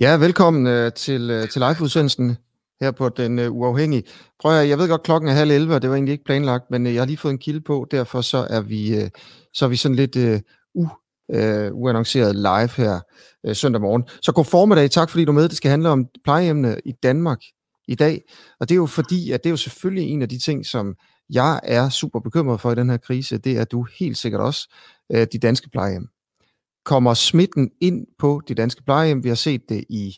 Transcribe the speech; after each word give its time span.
Ja, 0.00 0.16
velkommen 0.16 0.66
øh, 0.66 0.92
til, 0.92 1.30
øh, 1.30 1.48
til 1.48 1.60
live-udsendelsen 1.60 2.36
her 2.80 2.90
på 2.90 3.08
Den 3.08 3.38
øh, 3.38 3.52
Uafhængige. 3.52 4.02
Prøv 4.40 4.60
at, 4.60 4.68
jeg 4.68 4.78
ved 4.78 4.88
godt, 4.88 5.02
klokken 5.02 5.30
er 5.30 5.34
halv 5.34 5.50
11, 5.50 5.74
og 5.74 5.82
det 5.82 5.90
var 5.90 5.96
egentlig 5.96 6.12
ikke 6.12 6.24
planlagt, 6.24 6.70
men 6.70 6.86
øh, 6.86 6.94
jeg 6.94 7.00
har 7.00 7.06
lige 7.06 7.16
fået 7.16 7.32
en 7.32 7.38
kilde 7.38 7.60
på, 7.60 7.86
derfor 7.90 8.20
så 8.20 8.46
er 8.50 8.60
vi, 8.60 8.96
øh, 8.96 9.10
så 9.54 9.64
er 9.64 9.68
vi 9.68 9.76
sådan 9.76 9.94
lidt 9.94 10.16
øh, 10.16 10.40
u, 10.74 10.86
øh, 11.34 11.70
uannonceret 11.72 12.36
live 12.36 12.70
her 12.76 13.00
øh, 13.46 13.56
søndag 13.56 13.80
morgen. 13.80 14.04
Så 14.22 14.32
god 14.32 14.44
formiddag, 14.44 14.90
tak 14.90 15.10
fordi 15.10 15.24
du 15.24 15.30
er 15.30 15.34
med. 15.34 15.48
Det 15.48 15.56
skal 15.56 15.70
handle 15.70 15.88
om 15.88 16.06
plejehjemmene 16.24 16.76
i 16.84 16.92
Danmark 17.02 17.40
i 17.88 17.94
dag, 17.94 18.22
og 18.60 18.68
det 18.68 18.74
er 18.74 18.76
jo 18.76 18.86
fordi, 18.86 19.30
at 19.30 19.44
det 19.44 19.48
er 19.48 19.52
jo 19.52 19.56
selvfølgelig 19.56 20.10
en 20.10 20.22
af 20.22 20.28
de 20.28 20.38
ting, 20.38 20.66
som 20.66 20.94
jeg 21.30 21.60
er 21.62 21.88
super 21.88 22.20
bekymret 22.20 22.60
for 22.60 22.72
i 22.72 22.74
den 22.74 22.90
her 22.90 22.96
krise, 22.96 23.38
det 23.38 23.58
er 23.58 23.64
du 23.64 23.86
helt 23.98 24.18
sikkert 24.18 24.40
også, 24.40 24.74
øh, 25.12 25.26
de 25.32 25.38
danske 25.38 25.70
plejehjem 25.70 26.08
kommer 26.84 27.14
smitten 27.14 27.70
ind 27.80 28.06
på 28.18 28.40
de 28.48 28.54
danske 28.54 28.82
plejehjem. 28.82 29.24
Vi 29.24 29.28
har 29.28 29.36
set 29.36 29.68
det 29.68 29.84
i 29.88 30.16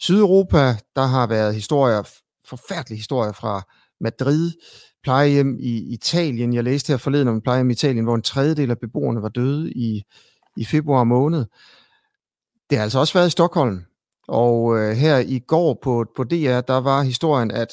Sydeuropa. 0.00 0.76
Der 0.96 1.06
har 1.06 1.26
været 1.26 1.54
historier, 1.54 2.02
forfærdelige 2.48 2.96
historier 2.96 3.32
fra 3.32 3.62
Madrid, 4.00 4.52
plejehjem 5.02 5.58
i 5.60 5.92
Italien. 5.92 6.54
Jeg 6.54 6.64
læste 6.64 6.92
her 6.92 6.96
forleden 6.96 7.28
om 7.28 7.40
plejehjem 7.40 7.70
i 7.70 7.72
Italien, 7.72 8.04
hvor 8.04 8.14
en 8.14 8.22
tredjedel 8.22 8.70
af 8.70 8.78
beboerne 8.78 9.22
var 9.22 9.28
døde 9.28 9.72
i, 9.72 10.02
i 10.56 10.64
februar 10.64 11.04
måned. 11.04 11.44
Det 12.70 12.78
har 12.78 12.82
altså 12.82 12.98
også 12.98 13.14
været 13.14 13.26
i 13.26 13.30
Stockholm. 13.30 13.84
Og 14.28 14.78
øh, 14.78 14.92
her 14.92 15.18
i 15.18 15.38
går 15.38 15.78
på, 15.82 16.06
på 16.16 16.24
DR, 16.24 16.60
der 16.60 16.80
var 16.80 17.02
historien, 17.02 17.50
at 17.50 17.68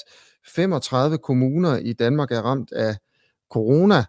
35 0.55 1.17
kommuner 1.17 1.77
i 1.77 1.93
Danmark 1.93 2.31
er 2.31 2.41
ramt 2.41 2.71
af 2.71 2.95
corona. 3.51 4.03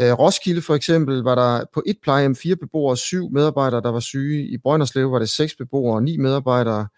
Øh, 0.00 0.12
Roskilde 0.12 0.62
for 0.62 0.74
eksempel 0.74 1.22
var 1.22 1.34
der 1.34 1.64
på 1.74 1.82
et 1.86 1.98
plejehjem 2.02 2.36
fire 2.36 2.56
beboere 2.56 2.92
og 2.92 2.98
syv 2.98 3.30
medarbejdere, 3.30 3.80
der 3.80 3.90
var 3.90 4.00
syge. 4.00 4.48
I 4.48 4.58
Brønderslev 4.58 5.12
var 5.12 5.18
det 5.18 5.28
seks 5.28 5.54
beboere 5.54 5.94
og 5.94 6.02
ni 6.02 6.16
medarbejdere. 6.16 6.88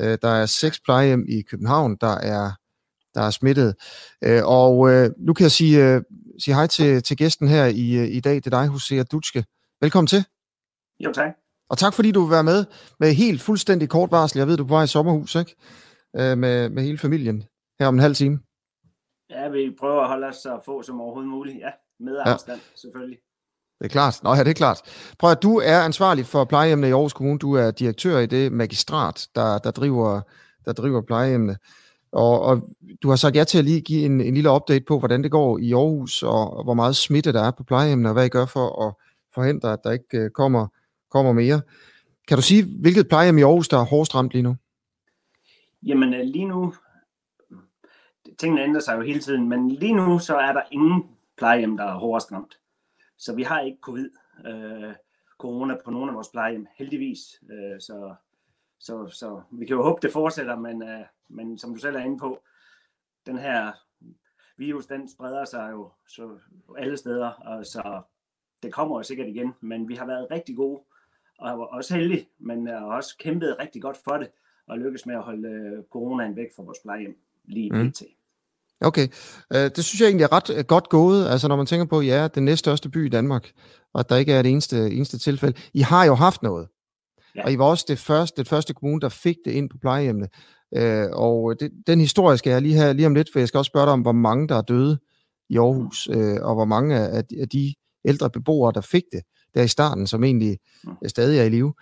Øh, 0.00 0.18
der 0.22 0.28
er 0.28 0.46
seks 0.46 0.80
plejehjem 0.80 1.24
i 1.28 1.42
København, 1.42 1.96
der 2.00 2.14
er, 2.14 2.50
der 3.14 3.20
er 3.20 3.30
smittet. 3.30 3.74
Øh, 4.24 4.42
og 4.44 4.90
øh, 4.90 5.10
nu 5.18 5.34
kan 5.34 5.42
jeg 5.42 5.50
sige, 5.50 5.94
øh, 5.94 6.02
sige 6.38 6.54
hej 6.54 6.66
til, 6.66 7.02
til 7.02 7.16
gæsten 7.16 7.48
her 7.48 7.66
i, 7.66 7.96
øh, 7.96 8.08
i 8.08 8.20
dag. 8.20 8.34
Det 8.34 8.46
er 8.46 8.50
dig, 8.50 8.66
Hosea 8.66 9.02
Dutske. 9.02 9.44
Velkommen 9.80 10.06
til. 10.06 10.24
Jo, 11.00 11.12
tak. 11.12 11.30
Og 11.70 11.78
tak 11.78 11.94
fordi 11.94 12.10
du 12.12 12.22
vil 12.22 12.30
være 12.30 12.44
med 12.44 12.64
med 13.00 13.12
helt 13.12 13.42
fuldstændig 13.42 13.88
kort 13.88 14.10
varsel. 14.10 14.38
Jeg 14.38 14.46
ved, 14.46 14.56
du 14.56 14.62
er 14.62 14.68
på 14.68 14.74
vej 14.74 14.84
i 14.84 14.86
sommerhus, 14.86 15.34
ikke? 15.34 15.54
Øh, 16.16 16.38
med, 16.38 16.68
med 16.68 16.82
hele 16.82 16.98
familien 16.98 17.44
her 17.80 17.86
om 17.86 17.94
en 17.94 18.00
halv 18.00 18.14
time. 18.14 18.40
Ja, 19.30 19.48
vi 19.48 19.76
prøver 19.80 20.00
at 20.02 20.08
holde 20.08 20.26
os 20.26 20.36
så 20.36 20.60
få 20.64 20.82
som 20.82 21.00
overhovedet 21.00 21.30
muligt. 21.30 21.58
Ja 21.58 21.70
med 22.00 22.16
afstand, 22.24 22.58
ja. 22.58 22.76
selvfølgelig. 22.76 23.18
Det 23.78 23.84
er 23.84 23.88
klart. 23.88 24.20
Nå 24.22 24.34
ja, 24.34 24.44
det 24.44 24.50
er 24.50 24.54
klart. 24.54 24.80
Prøv 25.18 25.30
at 25.30 25.42
du 25.42 25.56
er 25.56 25.80
ansvarlig 25.80 26.26
for 26.26 26.44
plejehjemmene 26.44 26.88
i 26.88 26.92
Aarhus 26.92 27.12
Kommune. 27.12 27.38
Du 27.38 27.52
er 27.52 27.70
direktør 27.70 28.18
i 28.18 28.26
det 28.26 28.52
magistrat, 28.52 29.28
der, 29.34 29.58
der, 29.58 29.70
driver, 29.70 30.20
der 30.64 30.72
driver 30.72 31.02
plejehjemmene. 31.02 31.56
Og, 32.12 32.40
og 32.40 32.68
du 33.02 33.08
har 33.08 33.16
sagt 33.16 33.36
ja 33.36 33.44
til 33.44 33.58
at 33.58 33.64
lige 33.64 33.80
give 33.80 34.04
en, 34.04 34.20
en 34.20 34.34
lille 34.34 34.50
update 34.50 34.84
på, 34.88 34.98
hvordan 34.98 35.22
det 35.22 35.30
går 35.30 35.58
i 35.58 35.72
Aarhus, 35.72 36.22
og, 36.22 36.56
og 36.56 36.64
hvor 36.64 36.74
meget 36.74 36.96
smitte 36.96 37.32
der 37.32 37.42
er 37.42 37.50
på 37.50 37.64
plejehjemmene, 37.64 38.08
og 38.08 38.12
hvad 38.12 38.26
I 38.26 38.28
gør 38.28 38.46
for 38.46 38.86
at 38.86 38.94
forhindre, 39.34 39.72
at 39.72 39.78
der 39.84 39.92
ikke 39.92 40.24
uh, 40.24 40.30
kommer, 40.30 40.66
kommer 41.10 41.32
mere. 41.32 41.60
Kan 42.28 42.36
du 42.36 42.42
sige, 42.42 42.64
hvilket 42.80 43.08
plejehjem 43.08 43.38
i 43.38 43.42
Aarhus, 43.42 43.68
der 43.68 43.78
er 43.78 43.84
hårdest 43.84 44.14
ramt 44.14 44.32
lige 44.32 44.42
nu? 44.42 44.56
Jamen 45.82 46.14
øh, 46.14 46.20
lige 46.24 46.48
nu, 46.48 46.74
tingene 48.38 48.62
ændrer 48.62 48.80
sig 48.80 48.96
jo 48.96 49.02
hele 49.02 49.20
tiden, 49.20 49.48
men 49.48 49.70
lige 49.70 49.94
nu 49.94 50.18
så 50.18 50.36
er 50.36 50.52
der 50.52 50.62
ingen 50.70 51.02
plejehjem, 51.38 51.76
der 51.76 51.84
er 51.84 51.98
hårdest 51.98 52.32
ramt. 52.32 52.60
Så 53.16 53.34
vi 53.34 53.42
har 53.42 53.60
ikke 53.60 53.78
covid, 53.80 54.10
øh, 54.46 54.94
corona 55.38 55.76
på 55.84 55.90
nogle 55.90 56.10
af 56.10 56.14
vores 56.14 56.28
plejehjem, 56.28 56.66
heldigvis. 56.76 57.42
Øh, 57.50 57.80
så, 57.80 58.14
så, 58.78 59.06
så 59.06 59.42
vi 59.50 59.66
kan 59.66 59.76
jo 59.76 59.82
håbe, 59.82 59.98
det 60.02 60.12
fortsætter, 60.12 60.56
men, 60.56 60.82
øh, 60.82 61.04
men 61.28 61.58
som 61.58 61.74
du 61.74 61.80
selv 61.80 61.96
er 61.96 62.00
inde 62.00 62.18
på, 62.18 62.42
den 63.26 63.38
her 63.38 63.72
virus, 64.56 64.86
den 64.86 65.08
spreder 65.08 65.44
sig 65.44 65.70
jo 65.72 65.90
så 66.08 66.38
alle 66.78 66.96
steder, 66.96 67.30
og 67.30 67.66
så 67.66 68.02
det 68.62 68.72
kommer 68.72 68.98
jo 68.98 69.02
sikkert 69.02 69.28
igen, 69.28 69.54
men 69.60 69.88
vi 69.88 69.94
har 69.94 70.06
været 70.06 70.30
rigtig 70.30 70.56
gode, 70.56 70.82
og 71.38 71.70
også 71.70 71.94
heldige, 71.94 72.28
men 72.38 72.66
har 72.66 72.86
også 72.86 73.16
kæmpet 73.18 73.56
rigtig 73.58 73.82
godt 73.82 73.96
for 73.96 74.16
det, 74.16 74.30
og 74.66 74.78
lykkes 74.78 75.06
med 75.06 75.14
at 75.14 75.22
holde 75.22 75.48
øh, 75.48 75.84
coronaen 75.90 76.36
væk 76.36 76.48
fra 76.56 76.62
vores 76.62 76.78
plejehjem 76.82 77.18
lige 77.44 77.70
mm. 77.72 77.92
til. 77.92 78.06
Okay, 78.80 79.08
uh, 79.54 79.60
det 79.60 79.84
synes 79.84 80.00
jeg 80.00 80.06
egentlig 80.06 80.24
er 80.24 80.32
ret 80.32 80.50
uh, 80.50 80.60
godt 80.60 80.88
gået, 80.88 81.28
altså 81.28 81.48
når 81.48 81.56
man 81.56 81.66
tænker 81.66 81.86
på, 81.86 82.00
ja, 82.00 82.28
den 82.28 82.44
næststørste 82.44 82.88
by 82.88 83.06
i 83.06 83.08
Danmark, 83.08 83.50
og 83.94 84.00
at 84.00 84.08
der 84.08 84.16
ikke 84.16 84.32
er 84.32 84.42
det 84.42 84.50
eneste, 84.50 84.90
eneste 84.90 85.18
tilfælde. 85.18 85.60
I 85.74 85.80
har 85.80 86.04
jo 86.04 86.14
haft 86.14 86.42
noget, 86.42 86.68
ja. 87.36 87.44
og 87.44 87.52
I 87.52 87.58
var 87.58 87.64
også 87.64 87.84
det 87.88 87.98
første, 87.98 88.42
det 88.42 88.48
første 88.48 88.74
kommune, 88.74 89.00
der 89.00 89.08
fik 89.08 89.36
det 89.44 89.50
ind 89.50 89.70
på 89.70 89.78
plejehjemmene. 89.80 90.28
Uh, 90.76 91.06
og 91.12 91.60
det, 91.60 91.70
den 91.86 92.00
historie 92.00 92.38
skal 92.38 92.50
jeg 92.50 92.62
lige 92.62 92.74
have 92.74 92.94
lige 92.94 93.06
om 93.06 93.14
lidt, 93.14 93.28
for 93.32 93.38
jeg 93.38 93.48
skal 93.48 93.58
også 93.58 93.68
spørge 93.68 93.86
dig 93.86 93.92
om, 93.92 94.00
hvor 94.00 94.12
mange 94.12 94.48
der 94.48 94.56
er 94.56 94.62
døde 94.62 94.98
i 95.48 95.56
Aarhus, 95.56 96.08
uh, 96.08 96.36
og 96.40 96.54
hvor 96.54 96.64
mange 96.64 96.96
af, 96.96 97.24
af 97.40 97.48
de 97.48 97.74
ældre 98.04 98.30
beboere, 98.30 98.72
der 98.72 98.80
fik 98.80 99.04
det 99.12 99.20
der 99.54 99.62
i 99.62 99.68
starten, 99.68 100.06
som 100.06 100.24
egentlig 100.24 100.58
uh, 100.86 101.08
stadig 101.08 101.38
er 101.38 101.44
i 101.44 101.48
live. 101.48 101.74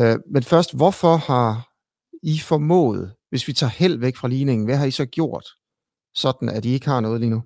Uh, 0.00 0.32
men 0.32 0.42
først, 0.42 0.76
hvorfor 0.76 1.16
har 1.16 1.68
I 2.22 2.38
formået, 2.38 3.12
hvis 3.30 3.48
vi 3.48 3.52
tager 3.52 3.70
held 3.70 3.98
væk 3.98 4.16
fra 4.16 4.28
ligningen, 4.28 4.64
hvad 4.64 4.76
har 4.76 4.86
I 4.86 4.90
så 4.90 5.06
gjort 5.06 5.46
sådan 6.14 6.48
at 6.48 6.64
I 6.64 6.72
ikke 6.72 6.86
har 6.86 7.00
noget 7.00 7.20
lige 7.20 7.30
nu? 7.30 7.42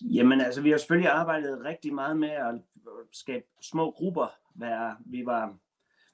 Jamen 0.00 0.40
altså, 0.40 0.60
vi 0.60 0.70
har 0.70 0.78
selvfølgelig 0.78 1.10
arbejdet 1.10 1.64
rigtig 1.64 1.94
meget 1.94 2.16
med 2.16 2.30
at 2.30 2.54
skabe 3.12 3.44
små 3.62 3.90
grupper. 3.90 4.26
Hvor 4.54 4.96
vi 5.10 5.26
var 5.26 5.54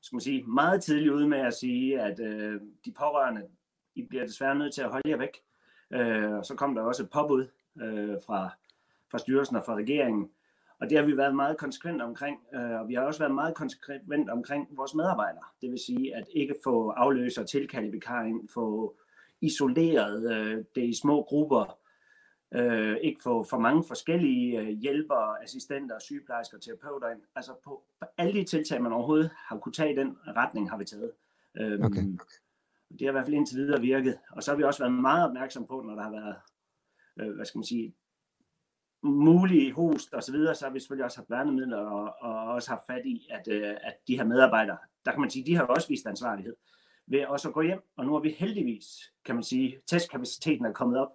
skal 0.01 0.17
man 0.17 0.21
sige, 0.21 0.43
meget 0.43 0.83
tidligt 0.83 1.13
ude 1.13 1.29
med 1.29 1.39
at 1.39 1.55
sige, 1.55 2.01
at 2.01 2.21
øh, 2.21 2.61
de 2.85 2.93
pårørende, 2.93 3.43
I 3.95 4.03
bliver 4.03 4.27
desværre 4.27 4.55
nødt 4.55 4.75
til 4.75 4.83
at 4.83 4.91
holde 4.91 5.11
jer 5.11 5.17
væk. 5.17 5.37
Øh, 5.91 6.33
og 6.33 6.45
så 6.45 6.55
kom 6.55 6.75
der 6.75 6.83
også 6.83 7.03
et 7.03 7.11
påbud 7.11 7.47
øh, 7.83 8.17
fra, 8.27 8.51
fra 9.11 9.19
styrelsen 9.19 9.57
og 9.57 9.65
fra 9.65 9.75
regeringen. 9.75 10.31
Og 10.81 10.91
det 10.91 10.99
har 10.99 11.05
vi 11.05 11.17
været 11.17 11.37
meget 11.37 11.59
konsekvent 11.59 12.03
omkring, 12.03 12.39
øh, 12.55 12.81
og 12.81 12.89
vi 12.89 12.95
har 12.95 13.03
også 13.03 13.21
været 13.21 13.35
meget 13.35 13.55
konsekvent 13.55 14.31
omkring 14.31 14.69
vores 14.71 14.95
medarbejdere. 14.95 15.45
Det 15.63 15.71
vil 15.71 15.79
sige, 15.79 16.17
at 16.17 16.25
ikke 16.35 16.55
få 16.65 16.91
afløser 16.91 17.45
tilkalde 17.45 17.91
vikar 17.91 18.25
ind, 18.25 18.49
få 18.49 18.97
isoleret 19.41 20.33
øh, 20.33 20.65
det 20.75 20.85
i 20.89 20.95
små 20.95 21.23
grupper, 21.23 21.79
øh, 22.55 22.97
ikke 23.03 23.23
få 23.23 23.45
for 23.45 23.59
mange 23.59 23.85
forskellige 23.85 24.61
øh, 24.61 24.69
hjælpere, 24.69 25.43
assistenter, 25.43 25.99
sygeplejersker, 25.99 26.59
terapeuter 26.59 27.09
ind. 27.09 27.21
Altså 27.35 27.53
på, 27.65 27.83
på 28.01 28.07
alle 28.19 28.41
de 28.41 28.45
tiltag, 28.45 28.83
man 28.83 28.93
overhovedet 28.93 29.31
har 29.49 29.59
kunne 29.59 29.73
tage 29.73 29.93
i 29.93 29.97
den 29.97 30.17
retning, 30.27 30.71
har 30.71 30.79
vi 30.79 30.85
taget. 30.85 31.13
Øhm, 31.59 31.85
okay. 31.85 32.03
Det 32.91 33.01
har 33.01 33.09
i 33.09 33.13
hvert 33.13 33.25
fald 33.25 33.37
indtil 33.37 33.59
videre 33.59 33.81
virket. 33.81 34.19
Og 34.31 34.43
så 34.43 34.51
har 34.51 34.57
vi 34.57 34.63
også 34.63 34.83
været 34.83 34.93
meget 34.93 35.29
opmærksom 35.29 35.67
på, 35.67 35.83
når 35.83 35.95
der 35.95 36.03
har 36.03 36.11
været, 36.11 36.37
øh, 37.21 37.35
hvad 37.35 37.45
skal 37.45 37.59
man 37.59 37.65
sige, 37.65 37.95
mulige 39.03 39.73
host 39.73 40.15
og 40.15 40.23
så 40.23 40.33
videre, 40.33 40.55
så 40.55 40.65
har 40.67 40.73
vi 40.73 40.81
selvfølgelig 40.81 41.05
også 41.05 41.19
haft 41.19 41.31
værnemidler 41.31 41.77
og, 41.77 42.15
og 42.21 42.53
også 42.53 42.71
haft 42.71 42.87
fat 42.87 43.07
i, 43.07 43.29
at, 43.31 43.49
øh, 43.49 43.77
at 43.83 43.95
de 44.09 44.17
her 44.17 44.25
medarbejdere, 44.25 44.79
der 45.05 45.13
kan 45.13 45.21
man 45.21 45.31
sige, 45.31 45.47
de 45.47 45.55
har 45.55 45.63
også 45.63 45.89
vist 45.89 46.07
ansvarlighed 46.07 46.55
ved 47.11 47.27
også 47.27 47.49
at 47.49 47.55
gå 47.55 47.63
hjem. 47.63 47.81
Og 47.97 48.07
nu 48.07 48.13
har 48.13 48.21
vi 48.21 48.37
heldigvis, 48.39 49.13
kan 49.25 49.35
man 49.35 49.45
sige, 49.45 49.79
testkapaciteten 49.87 50.67
er 50.67 50.73
kommet 50.73 50.99
op. 50.99 51.09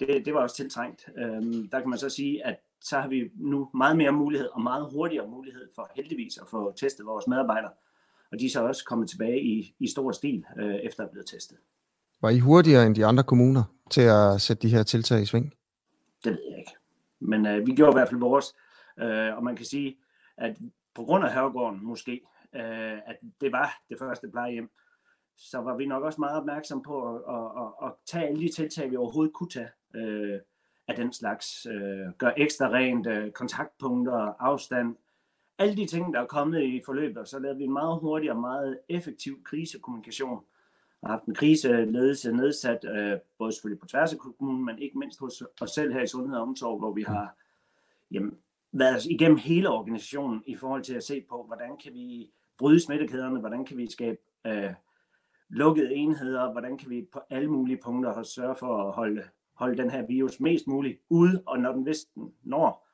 Det, 0.00 0.24
det 0.24 0.34
var 0.34 0.40
også 0.40 0.56
tiltrængt. 0.56 1.08
Øhm, 1.18 1.68
der 1.68 1.80
kan 1.80 1.90
man 1.90 1.98
så 1.98 2.08
sige, 2.08 2.46
at 2.46 2.56
så 2.80 3.00
har 3.00 3.08
vi 3.08 3.30
nu 3.34 3.70
meget 3.74 3.96
mere 3.96 4.12
mulighed 4.12 4.48
og 4.48 4.60
meget 4.62 4.90
hurtigere 4.92 5.28
mulighed 5.28 5.68
for 5.74 5.90
heldigvis 5.96 6.38
at 6.38 6.48
få 6.48 6.72
testet 6.72 7.06
vores 7.06 7.26
medarbejdere. 7.26 7.70
Og 8.32 8.40
de 8.40 8.46
er 8.46 8.50
så 8.50 8.66
også 8.66 8.84
kommet 8.84 9.10
tilbage 9.10 9.42
i, 9.42 9.74
i 9.78 9.86
stor 9.86 10.12
stil, 10.12 10.44
øh, 10.58 10.74
efter 10.74 11.04
at 11.04 11.10
blive 11.10 11.24
testet. 11.24 11.58
Var 12.22 12.30
I 12.30 12.38
hurtigere 12.38 12.86
end 12.86 12.94
de 12.94 13.06
andre 13.06 13.22
kommuner 13.22 13.62
til 13.90 14.00
at 14.00 14.40
sætte 14.40 14.62
de 14.62 14.74
her 14.74 14.82
tiltag 14.82 15.22
i 15.22 15.26
sving? 15.26 15.54
Det 16.24 16.32
ved 16.32 16.42
jeg 16.50 16.58
ikke. 16.58 16.72
Men 17.20 17.46
øh, 17.46 17.66
vi 17.66 17.74
gjorde 17.74 17.92
i 17.92 17.98
hvert 17.98 18.08
fald 18.08 18.20
vores. 18.20 18.54
Øh, 18.98 19.36
og 19.36 19.44
man 19.44 19.56
kan 19.56 19.64
sige, 19.66 19.96
at 20.36 20.56
på 20.94 21.04
grund 21.04 21.24
af 21.24 21.32
Herregården 21.32 21.84
måske, 21.84 22.20
øh, 22.54 22.98
at 23.06 23.16
det 23.40 23.52
var 23.52 23.80
det 23.88 23.98
første 23.98 24.28
plejehjem, 24.28 24.70
så 25.38 25.58
var 25.58 25.76
vi 25.76 25.86
nok 25.86 26.02
også 26.02 26.20
meget 26.20 26.38
opmærksom 26.38 26.82
på 26.82 27.16
at, 27.16 27.22
at, 27.34 27.62
at, 27.62 27.86
at 27.88 27.92
tage 28.06 28.26
alle 28.26 28.40
de 28.40 28.52
tiltag, 28.52 28.90
vi 28.90 28.96
overhovedet 28.96 29.34
kunne 29.34 29.48
tage 29.48 29.68
øh, 29.94 30.40
af 30.88 30.96
den 30.96 31.12
slags. 31.12 31.66
Øh, 31.66 32.12
gør 32.18 32.30
ekstra 32.36 32.68
rent, 32.68 33.06
øh, 33.06 33.30
kontaktpunkter, 33.30 34.34
afstand. 34.38 34.96
Alle 35.58 35.76
de 35.76 35.86
ting, 35.86 36.14
der 36.14 36.20
er 36.20 36.26
kommet 36.26 36.62
i 36.62 36.82
forløbet, 36.84 37.28
så 37.28 37.38
lavede 37.38 37.58
vi 37.58 37.64
en 37.64 37.72
meget 37.72 38.00
hurtig 38.00 38.30
og 38.30 38.36
meget 38.36 38.78
effektiv 38.88 39.42
krisekommunikation. 39.44 40.44
Og 41.00 41.08
har 41.08 41.16
haft 41.16 41.24
en 41.24 41.34
kriseledelse 41.34 42.32
nedsat, 42.32 42.84
øh, 42.84 43.18
både 43.38 43.52
selvfølgelig 43.52 43.80
på 43.80 43.86
tværs 43.86 44.12
af 44.12 44.18
kommunen, 44.18 44.64
men 44.64 44.78
ikke 44.78 44.98
mindst 44.98 45.20
hos 45.20 45.42
os 45.60 45.70
selv 45.70 45.92
her 45.92 46.02
i 46.02 46.06
Sundhed 46.06 46.36
og 46.36 46.42
Omsorg, 46.42 46.78
hvor 46.78 46.92
vi 46.92 47.02
har 47.02 47.34
jamen, 48.10 48.38
været 48.72 49.04
igennem 49.04 49.38
hele 49.38 49.68
organisationen 49.70 50.42
i 50.46 50.56
forhold 50.56 50.82
til 50.82 50.94
at 50.94 51.04
se 51.04 51.24
på, 51.28 51.42
hvordan 51.42 51.76
kan 51.76 51.92
vi 51.92 52.30
bryde 52.58 52.80
smittekæderne, 52.80 53.40
hvordan 53.40 53.64
kan 53.64 53.76
vi 53.76 53.90
skabe 53.90 54.18
øh, 54.46 54.72
lukkede 55.50 55.94
enheder, 55.94 56.52
hvordan 56.52 56.78
kan 56.78 56.90
vi 56.90 57.06
på 57.12 57.20
alle 57.30 57.50
mulige 57.50 57.80
punkter 57.84 58.22
sørge 58.22 58.56
for 58.56 58.88
at 58.88 58.94
holde, 58.94 59.22
holde 59.54 59.82
den 59.82 59.90
her 59.90 60.06
virus 60.06 60.40
mest 60.40 60.66
muligt 60.66 60.98
ude, 61.10 61.42
og 61.46 61.58
når 61.58 61.72
den 61.72 61.86
vist 61.86 62.08
når 62.42 62.88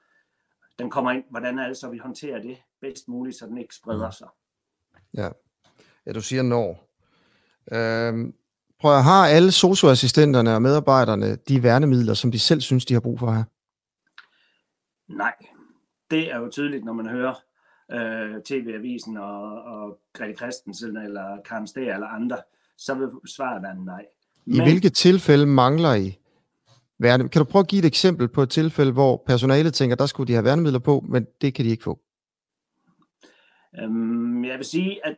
den 0.79 0.91
kommer 0.91 1.11
ind, 1.11 1.25
hvordan 1.31 1.59
er 1.59 1.67
det 1.67 1.77
så, 1.77 1.89
vi 1.89 1.99
håndterer 1.99 2.43
det 2.43 2.57
bedst 2.81 3.09
muligt, 3.09 3.37
så 3.37 3.47
den 3.47 3.59
ikke 3.59 3.75
spreder 3.75 4.11
sig. 4.11 4.29
Ja. 5.15 5.29
Ja, 6.07 6.13
du 6.13 6.21
siger 6.21 6.43
når. 6.43 6.91
Øhm, 7.73 8.35
prøv 8.81 8.97
at 8.97 9.05
har 9.05 9.27
alle 9.27 9.53
socioassistenterne 9.53 10.55
og 10.55 10.63
medarbejderne 10.63 11.37
de 11.37 11.63
værnemidler, 11.63 12.15
som 12.15 12.33
de 12.33 12.39
selv 12.39 12.61
synes, 12.61 12.85
de 12.85 12.95
har 12.95 13.01
brug 13.01 13.19
for 13.19 13.33
her? 13.33 13.45
Nej, 15.09 15.35
det 16.11 16.33
er 16.33 16.39
jo 16.39 16.49
tydeligt, 16.51 16.85
når 16.85 16.93
man 16.93 17.09
hører 17.09 17.35
øh, 17.93 18.43
TV-avisen 18.45 19.17
og, 19.17 19.63
og 19.63 20.01
Grete 20.13 20.35
Christensen 20.35 20.97
eller 20.97 21.41
Karen 21.45 21.67
Stær 21.67 21.95
eller 21.95 22.07
andre, 22.07 22.37
så 22.77 22.95
vil 22.95 23.09
svaret 23.27 23.63
være 23.63 23.85
nej. 23.85 24.07
Men, 24.45 24.57
I 24.57 24.63
hvilke 24.63 24.89
tilfælde 24.89 25.47
mangler 25.47 25.95
I 25.95 26.19
værnemidler? 26.99 27.31
Kan 27.31 27.39
du 27.39 27.45
prøve 27.45 27.61
at 27.61 27.69
give 27.69 27.79
et 27.79 27.87
eksempel 27.87 28.29
på 28.29 28.43
et 28.43 28.51
tilfælde, 28.51 28.93
hvor 28.93 29.23
personalet 29.27 29.75
tænker, 29.75 29.97
der 29.97 30.07
skulle 30.07 30.29
de 30.29 30.33
have 30.33 30.45
værnemidler 30.45 30.79
på, 30.79 31.05
men 31.09 31.27
det 31.41 31.55
kan 31.55 31.65
de 31.65 31.71
ikke 31.71 31.85
få? 31.85 32.01
Øhm, 33.83 34.45
jeg 34.45 34.57
vil 34.57 34.65
sige, 34.65 35.07
at 35.07 35.17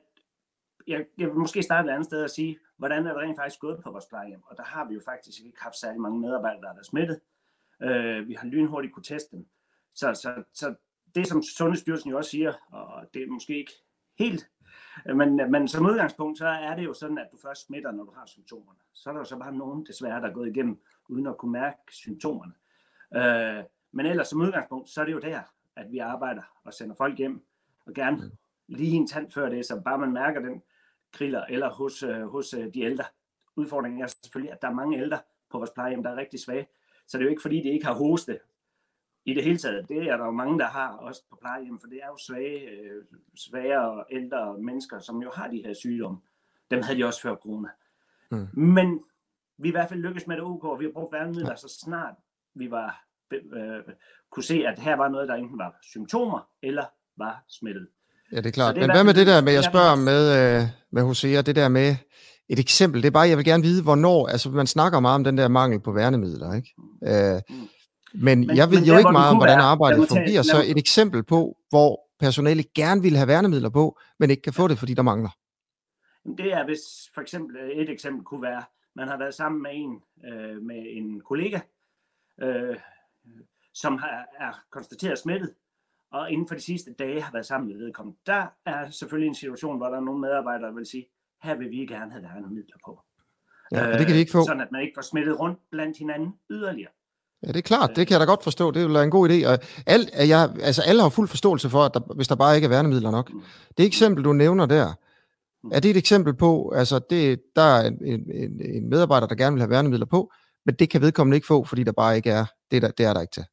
jeg, 0.86 1.04
jeg 1.18 1.28
vil 1.28 1.36
måske 1.36 1.62
starte 1.62 1.88
et 1.88 1.92
andet 1.92 2.04
sted 2.04 2.22
og 2.22 2.30
sige, 2.30 2.58
hvordan 2.76 3.06
er 3.06 3.12
det 3.12 3.22
rent 3.22 3.38
faktisk 3.38 3.60
gået 3.60 3.80
på 3.84 3.90
vores 3.90 4.04
plejehjem? 4.06 4.42
Og 4.44 4.56
der 4.56 4.62
har 4.62 4.88
vi 4.88 4.94
jo 4.94 5.00
faktisk 5.04 5.40
ikke 5.44 5.58
haft 5.60 5.76
særlig 5.76 6.00
mange 6.00 6.20
medarbejdere, 6.20 6.74
der 6.74 6.78
er 6.78 6.82
smittet. 6.82 7.20
Øh, 7.82 8.28
vi 8.28 8.34
har 8.34 8.46
lynhurtigt 8.46 8.94
kunne 8.94 9.02
teste 9.02 9.36
dem. 9.36 9.46
Så, 9.94 10.14
så, 10.14 10.42
så 10.54 10.74
det, 11.16 11.28
som 11.28 11.42
Sundhedsstyrelsen 11.42 12.10
jo 12.10 12.16
også 12.16 12.30
siger, 12.30 12.52
og 12.72 13.04
det 13.14 13.22
er 13.22 13.26
måske 13.26 13.58
ikke 13.58 13.72
helt, 14.18 14.50
men, 15.14 15.50
men 15.50 15.68
som 15.68 15.86
udgangspunkt, 15.86 16.38
så 16.38 16.46
er 16.46 16.76
det 16.76 16.84
jo 16.84 16.94
sådan, 16.94 17.18
at 17.18 17.28
du 17.32 17.36
først 17.42 17.66
smitter, 17.66 17.92
når 17.92 18.04
du 18.04 18.12
har 18.16 18.26
symptomerne. 18.26 18.78
Så 18.92 19.10
er 19.10 19.12
der 19.12 19.20
jo 19.20 19.24
så 19.24 19.36
bare 19.36 19.56
nogen, 19.56 19.86
desværre, 19.86 20.20
der 20.20 20.28
er 20.28 20.32
gået 20.32 20.48
igennem, 20.48 20.80
uden 21.08 21.26
at 21.26 21.36
kunne 21.38 21.52
mærke 21.52 21.78
symptomerne. 21.90 22.52
Øh, 23.16 23.64
men 23.92 24.06
ellers 24.06 24.28
som 24.28 24.40
udgangspunkt, 24.40 24.88
så 24.88 25.00
er 25.00 25.04
det 25.04 25.12
jo 25.12 25.18
der, 25.18 25.40
at 25.76 25.92
vi 25.92 25.98
arbejder 25.98 26.42
og 26.64 26.74
sender 26.74 26.94
folk 26.94 27.18
hjem, 27.18 27.44
og 27.86 27.94
gerne 27.94 28.30
lige 28.68 28.96
en 28.96 29.06
tand 29.06 29.30
før 29.30 29.48
det, 29.48 29.66
så 29.66 29.80
bare 29.84 29.98
man 29.98 30.12
mærker 30.12 30.40
den 30.40 30.62
kriller, 31.12 31.44
eller 31.44 31.70
hos, 31.70 32.02
øh, 32.02 32.26
hos 32.26 32.54
øh, 32.54 32.74
de 32.74 32.80
ældre. 32.80 33.04
Udfordringen 33.56 34.02
er 34.02 34.06
selvfølgelig, 34.06 34.52
at 34.52 34.62
der 34.62 34.68
er 34.68 34.72
mange 34.72 34.98
ældre 34.98 35.18
på 35.50 35.58
vores 35.58 35.70
plejehjem, 35.70 36.02
der 36.02 36.10
er 36.10 36.16
rigtig 36.16 36.40
svage. 36.40 36.66
Så 37.06 37.18
det 37.18 37.22
er 37.22 37.26
jo 37.26 37.30
ikke 37.30 37.42
fordi, 37.42 37.56
de 37.56 37.70
ikke 37.70 37.86
har 37.86 37.94
hoste 37.94 38.38
i 39.26 39.34
det 39.34 39.44
hele 39.44 39.58
taget. 39.58 39.88
Det 39.88 39.96
er 39.96 40.16
der 40.16 40.24
jo 40.24 40.30
mange, 40.30 40.58
der 40.58 40.66
har 40.66 40.88
også 40.88 41.22
på 41.30 41.38
plejehjem, 41.40 41.80
for 41.80 41.86
det 41.86 41.98
er 42.02 42.06
jo 42.06 42.18
svage, 42.26 42.60
øh, 42.70 43.04
svage 43.36 43.80
og 43.80 44.06
ældre 44.10 44.58
mennesker, 44.58 44.98
som 44.98 45.22
jo 45.22 45.30
har 45.34 45.48
de 45.48 45.62
her 45.66 45.74
sygdomme. 45.74 46.18
Dem 46.70 46.82
havde 46.82 46.98
de 46.98 47.04
også 47.04 47.22
før 47.22 47.34
corona. 47.34 47.68
Mm. 48.30 48.48
Men 48.52 49.00
vi 49.58 49.68
i 49.68 49.70
hvert 49.70 49.88
fald 49.88 50.00
lykkedes 50.00 50.26
med 50.26 50.36
det 50.36 50.44
OK, 50.44 50.64
og 50.64 50.80
vi 50.80 50.84
har 50.84 50.92
brugt 50.92 51.12
værnemidler 51.12 51.56
så 51.56 51.78
snart 51.84 52.14
vi 52.54 52.70
var, 52.70 53.04
øh, 53.32 53.94
kunne 54.32 54.44
se, 54.44 54.64
at 54.66 54.78
her 54.78 54.96
var 54.96 55.08
noget, 55.08 55.28
der 55.28 55.34
enten 55.34 55.58
var 55.58 55.74
symptomer 55.82 56.48
eller 56.62 56.84
var 57.16 57.44
smittet. 57.48 57.86
Ja, 58.32 58.36
det 58.36 58.46
er 58.46 58.50
klart. 58.50 58.74
Det 58.74 58.82
er 58.82 58.86
Men 58.86 58.96
hvad 58.96 59.04
med 59.04 59.14
det 59.14 59.26
der 59.26 59.40
med, 59.40 59.52
jeg 59.52 59.64
spørger 59.64 59.96
med, 59.96 60.22
øh, 60.38 60.68
med 60.92 61.02
Hosea, 61.02 61.40
det 61.42 61.56
der 61.56 61.68
med 61.68 61.96
et 62.48 62.58
eksempel, 62.58 63.02
det 63.02 63.08
er 63.08 63.12
bare, 63.12 63.28
jeg 63.28 63.36
vil 63.36 63.44
gerne 63.44 63.62
vide, 63.62 63.82
hvornår, 63.82 64.28
altså 64.28 64.50
man 64.50 64.66
snakker 64.66 65.00
meget 65.00 65.14
om 65.14 65.24
den 65.24 65.38
der 65.38 65.48
mangel 65.48 65.80
på 65.80 65.92
værnemidler, 65.92 66.54
ikke? 66.54 66.74
Øh, 67.04 67.40
mm. 67.50 67.68
Men, 68.14 68.46
men 68.46 68.56
jeg 68.56 68.70
ved 68.70 68.78
men 68.78 68.88
jo 68.88 68.92
der, 68.92 68.98
ikke 68.98 69.12
meget 69.12 69.30
om, 69.30 69.36
hvordan 69.36 69.60
arbejdet 69.60 70.08
fungerer, 70.08 70.42
så 70.42 70.64
et 70.66 70.78
eksempel 70.78 71.22
på, 71.22 71.56
hvor 71.68 72.00
personale 72.18 72.64
gerne 72.74 73.02
vil 73.02 73.16
have 73.16 73.28
værnemidler 73.28 73.70
på, 73.70 73.98
men 74.18 74.30
ikke 74.30 74.42
kan 74.42 74.52
få 74.52 74.68
det, 74.68 74.78
fordi 74.78 74.94
der 74.94 75.02
mangler. 75.02 75.30
Det 76.38 76.52
er 76.52 76.64
hvis 76.64 76.80
for 77.14 77.20
eksempel, 77.20 77.56
et 77.72 77.90
eksempel 77.90 78.24
kunne 78.24 78.42
være, 78.42 78.62
man 78.96 79.08
har 79.08 79.18
været 79.18 79.34
sammen 79.34 79.62
med 79.62 79.70
en, 79.74 80.02
øh, 80.32 80.62
med 80.62 80.84
en 80.88 81.20
kollega, 81.20 81.60
øh, 82.42 82.76
som 83.74 83.98
har, 83.98 84.26
er 84.38 84.52
konstateret 84.70 85.18
smittet, 85.18 85.54
og 86.12 86.30
inden 86.30 86.48
for 86.48 86.54
de 86.54 86.60
sidste 86.60 86.92
dage 86.92 87.22
har 87.22 87.32
været 87.32 87.46
sammen 87.46 87.68
med 87.68 87.76
vedkommende. 87.76 88.18
Der 88.26 88.46
er 88.66 88.90
selvfølgelig 88.90 89.28
en 89.28 89.34
situation, 89.34 89.76
hvor 89.76 89.86
der 89.86 89.96
er 89.96 90.00
nogle 90.00 90.20
medarbejdere, 90.20 90.68
der 90.68 90.74
vil 90.74 90.86
sige, 90.86 91.06
her 91.42 91.54
vil 91.54 91.70
vi 91.70 91.76
gerne 91.76 92.12
have 92.12 92.22
værnemidler 92.22 92.76
på. 92.84 93.00
Ja, 93.72 93.88
øh, 93.88 93.98
det 93.98 94.06
kan 94.06 94.14
de 94.14 94.20
ikke 94.20 94.32
få. 94.32 94.46
Sådan 94.46 94.60
at 94.60 94.72
man 94.72 94.82
ikke 94.82 94.92
får 94.96 95.02
smittet 95.02 95.40
rundt 95.40 95.58
blandt 95.70 95.98
hinanden 95.98 96.34
yderligere. 96.50 96.90
Ja, 97.42 97.48
det 97.48 97.56
er 97.56 97.62
klart. 97.62 97.90
Det 97.96 98.06
kan 98.06 98.12
jeg 98.12 98.20
da 98.20 98.24
godt 98.24 98.42
forstå. 98.42 98.70
Det 98.70 98.82
vil 98.82 98.94
være 98.94 99.04
en 99.04 99.10
god 99.10 99.28
idé. 99.30 99.48
Og 99.48 99.58
al, 99.86 100.10
jeg, 100.28 100.50
altså 100.62 100.82
alle 100.82 101.02
har 101.02 101.08
fuld 101.08 101.28
forståelse 101.28 101.70
for, 101.70 101.82
at 101.84 101.94
der, 101.94 102.00
hvis 102.14 102.28
der 102.28 102.34
bare 102.34 102.54
ikke 102.54 102.64
er 102.64 102.68
værnemidler 102.68 103.10
nok. 103.10 103.32
Mm. 103.32 103.42
Det 103.78 103.86
eksempel, 103.86 104.24
du 104.24 104.32
nævner 104.32 104.66
der, 104.66 104.92
mm. 105.62 105.70
er 105.72 105.80
det 105.80 105.90
et 105.90 105.96
eksempel 105.96 106.34
på, 106.34 106.72
altså 106.76 107.00
det, 107.10 107.42
der 107.56 107.62
er 107.62 107.86
en, 107.86 108.04
en, 108.04 108.60
en 108.60 108.88
medarbejder, 108.90 109.26
der 109.26 109.34
gerne 109.34 109.54
vil 109.54 109.60
have 109.60 109.70
værnemidler 109.70 110.06
på, 110.06 110.32
men 110.66 110.74
det 110.74 110.90
kan 110.90 111.00
vedkommende 111.00 111.36
ikke 111.36 111.46
få, 111.46 111.64
fordi 111.64 111.84
der 111.84 111.92
bare 111.92 112.16
ikke 112.16 112.30
er, 112.30 112.44
det, 112.70 112.82
der, 112.82 112.90
det 112.90 113.06
er 113.06 113.12
der 113.12 113.20
ikke 113.20 113.32
til. 113.32 113.44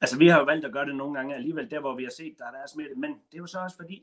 Altså, 0.00 0.18
vi 0.18 0.28
har 0.28 0.38
jo 0.38 0.44
valgt 0.44 0.64
at 0.64 0.72
gøre 0.72 0.86
det 0.86 0.96
nogle 0.96 1.14
gange 1.14 1.34
alligevel, 1.34 1.70
der 1.70 1.80
hvor 1.80 1.96
vi 1.96 2.02
har 2.02 2.12
set, 2.16 2.34
der 2.38 2.44
er 2.44 2.68
smitte, 2.72 2.94
men 2.96 3.10
det 3.10 3.34
er 3.34 3.38
jo 3.38 3.46
så 3.46 3.58
også 3.58 3.76
fordi, 3.76 4.02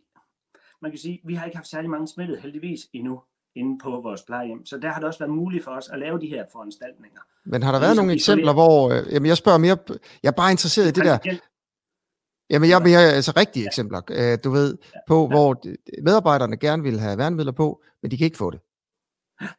man 0.82 0.92
kan 0.92 0.98
sige, 0.98 1.22
vi 1.24 1.34
har 1.34 1.46
ikke 1.46 1.58
haft 1.58 1.68
særlig 1.68 1.90
mange 1.90 2.08
smittet 2.08 2.42
heldigvis 2.42 2.88
endnu 2.94 3.22
inde 3.56 3.80
på 3.84 3.90
vores 3.90 4.24
plejehjem. 4.24 4.66
Så 4.66 4.78
der 4.78 4.90
har 4.90 5.00
det 5.00 5.08
også 5.08 5.20
været 5.20 5.32
muligt 5.32 5.64
for 5.64 5.72
os 5.72 5.90
at 5.90 6.00
lave 6.00 6.20
de 6.20 6.28
her 6.28 6.46
foranstaltninger. 6.52 7.20
Men 7.46 7.64
har 7.64 7.72
der 7.72 7.80
været 7.80 7.96
nogle 7.96 8.14
eksempler, 8.14 8.54
hvor, 8.54 8.90
øh, 8.90 9.14
jamen 9.14 9.28
jeg 9.28 9.38
spørger 9.38 9.58
mere, 9.58 9.78
jeg 10.24 10.30
er 10.30 10.36
bare 10.42 10.52
interesseret 10.52 10.88
i 10.88 10.92
det 10.92 11.06
der, 11.06 11.38
Jamen, 12.50 12.70
jeg 12.70 12.82
har 12.82 13.16
altså 13.16 13.34
rigtige 13.38 13.64
ja. 13.64 13.68
eksempler, 13.68 14.02
øh, 14.10 14.38
du 14.44 14.50
ved, 14.50 14.78
på 15.08 15.22
ja. 15.22 15.28
hvor 15.28 15.62
medarbejderne 16.04 16.58
gerne 16.58 16.84
vil 16.84 17.00
have 17.00 17.18
værnemidler 17.18 17.52
på, 17.52 17.84
men 18.02 18.12
de 18.12 18.18
kan 18.18 18.26
ikke 18.26 18.38
få 18.38 18.52
det. 18.52 18.60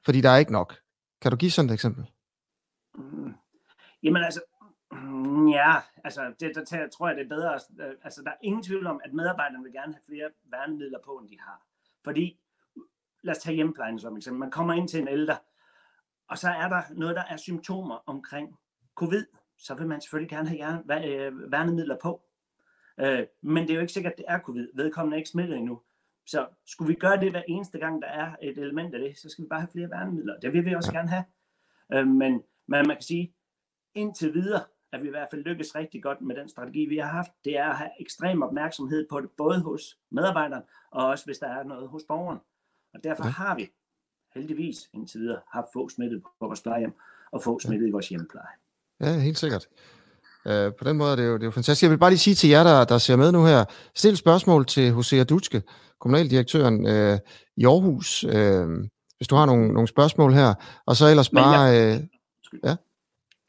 Fordi 0.05 0.21
der 0.21 0.31
er 0.31 0.37
ikke 0.37 0.53
nok. 0.53 0.77
Kan 1.23 1.31
du 1.31 1.37
give 1.37 1.51
sådan 1.51 1.69
et 1.69 1.75
eksempel? 1.75 2.05
Mm. 2.95 3.35
Jamen 4.03 4.25
altså, 4.25 4.41
Mm, 4.93 5.49
ja, 5.49 5.75
altså 6.05 6.35
det, 6.41 6.55
der 6.55 6.65
tager, 6.65 6.89
tror 6.89 7.09
jeg, 7.09 7.17
det 7.17 7.25
er 7.25 7.29
bedre. 7.29 7.55
Øh, 7.81 7.95
altså 8.05 8.23
der 8.23 8.31
er 8.31 8.37
ingen 8.43 8.63
tvivl 8.63 8.87
om, 8.87 9.01
at 9.05 9.13
medarbejderne 9.13 9.65
vil 9.65 9.73
gerne 9.73 9.93
have 9.93 10.03
flere 10.07 10.31
værnemidler 10.45 10.99
på, 11.05 11.11
end 11.11 11.29
de 11.29 11.39
har. 11.41 11.63
Fordi, 12.05 12.41
lad 13.27 13.37
os 13.37 13.43
tage 13.43 13.55
hjemmeplejen 13.55 13.99
som 13.99 14.17
eksempel. 14.17 14.41
Man 14.41 14.51
kommer 14.51 14.75
ind 14.75 14.89
til 14.89 15.01
en 15.01 15.09
ældre, 15.09 15.37
og 16.29 16.39
så 16.39 16.49
er 16.49 16.69
der 16.69 16.83
noget, 16.95 17.17
der 17.17 17.23
er 17.31 17.37
symptomer 17.37 18.03
omkring 18.07 18.59
covid. 18.95 19.25
Så 19.59 19.75
vil 19.75 19.87
man 19.87 20.01
selvfølgelig 20.01 20.31
gerne 20.31 20.49
have 20.49 21.07
øh, 21.07 21.53
værnemidler 21.53 21.97
på. 22.03 22.23
Øh, 23.01 23.27
men 23.43 23.63
det 23.63 23.71
er 23.71 23.75
jo 23.75 23.81
ikke 23.81 23.93
sikkert, 23.93 24.13
at 24.13 24.19
det 24.19 24.25
er 24.29 24.39
covid. 24.39 24.69
Vedkommende 24.75 25.15
er 25.15 25.19
ikke 25.19 25.31
smittet 25.31 25.57
endnu. 25.57 25.81
Så 26.27 26.47
skulle 26.67 26.89
vi 26.89 26.95
gøre 26.95 27.21
det 27.21 27.31
hver 27.31 27.43
eneste 27.49 27.79
gang, 27.79 28.03
der 28.03 28.09
er 28.09 28.37
et 28.43 28.59
element 28.59 28.95
af 28.95 29.01
det, 29.01 29.19
så 29.19 29.29
skal 29.29 29.45
vi 29.45 29.49
bare 29.49 29.61
have 29.61 29.71
flere 29.73 29.91
værnemidler. 29.91 30.41
Det 30.41 30.53
vil 30.53 30.65
vi 30.65 30.75
også 30.75 30.93
gerne 30.93 31.09
have. 31.09 31.25
Men, 32.05 32.43
men 32.67 32.87
man 32.87 32.97
kan 32.97 33.03
sige, 33.03 33.35
indtil 33.95 34.35
videre, 34.35 34.65
at 34.93 35.03
vi 35.03 35.07
i 35.07 35.11
hvert 35.11 35.29
fald 35.31 35.45
lykkes 35.45 35.75
rigtig 35.75 36.03
godt 36.03 36.21
med 36.21 36.37
den 36.37 36.49
strategi, 36.49 36.87
vi 36.87 36.97
har 36.97 37.09
haft. 37.09 37.31
Det 37.45 37.59
er 37.59 37.65
at 37.65 37.77
have 37.77 37.91
ekstrem 38.01 38.43
opmærksomhed 38.43 39.07
på 39.11 39.21
det, 39.21 39.31
både 39.31 39.61
hos 39.61 39.99
medarbejderen, 40.11 40.63
og 40.91 41.07
også 41.07 41.25
hvis 41.25 41.39
der 41.39 41.49
er 41.49 41.63
noget 41.63 41.89
hos 41.89 42.03
borgeren. 42.09 42.39
Og 42.97 43.05
derfor 43.05 43.25
ja. 43.25 43.31
har 43.31 43.57
vi 43.57 43.69
heldigvis 44.35 44.89
indtil 44.95 45.21
videre 45.21 45.41
haft 45.53 45.67
få 45.73 45.89
smittet 45.89 46.23
på 46.23 46.47
vores 46.47 46.61
plejehjem, 46.61 46.93
og 47.33 47.43
få 47.43 47.61
smittet 47.61 47.87
ja. 47.87 47.89
i 47.89 47.93
vores 47.93 48.09
hjemmepleje. 48.09 48.55
Ja, 49.01 49.19
helt 49.19 49.39
sikkert. 49.39 49.67
Uh, 50.47 50.53
på 50.53 50.85
den 50.85 50.97
måde 50.97 51.13
er 51.13 51.17
det, 51.17 51.27
jo, 51.27 51.35
det 51.35 51.41
er 51.41 51.45
jo 51.45 51.51
fantastisk. 51.51 51.83
Jeg 51.83 51.91
vil 51.91 51.99
bare 51.99 52.11
lige 52.11 52.19
sige 52.19 52.35
til 52.35 52.51
jer, 52.51 52.65
der, 52.65 52.85
der 52.85 52.99
ser 52.99 53.17
med 53.17 53.33
nu 53.33 53.45
her, 53.45 53.65
stil 53.95 54.17
spørgsmål 54.17 54.67
til 54.67 54.93
Hosea 54.93 55.25
Dutske, 55.25 55.63
kommunaldirektøren 56.01 56.75
uh, 56.75 57.19
i 57.57 57.65
Aarhus, 57.65 58.25
uh, 58.25 58.33
hvis 59.17 59.29
du 59.29 59.35
har 59.35 59.47
nogle, 59.47 59.73
nogle 59.73 59.89
spørgsmål 59.89 60.33
her. 60.33 60.55
Og 60.87 60.97
så 60.97 61.07
ellers 61.07 61.29
bare... 61.29 61.61
Jeg, 61.61 61.97
uh, 61.97 62.59
ja. 62.65 62.77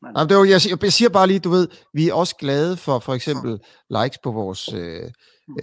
Men... 0.01 0.11
Jamen, 0.17 0.29
det 0.29 0.37
var, 0.37 0.43
jeg, 0.43 0.83
jeg 0.83 0.93
siger 0.93 1.09
bare 1.09 1.27
lige, 1.27 1.39
du 1.39 1.49
ved, 1.49 1.67
vi 1.93 2.09
er 2.09 2.13
også 2.13 2.35
glade 2.35 2.77
for 2.77 2.99
for 2.99 3.13
eksempel 3.13 3.59
likes 3.89 4.17
på 4.23 4.31
vores 4.31 4.73
øh, 4.73 5.11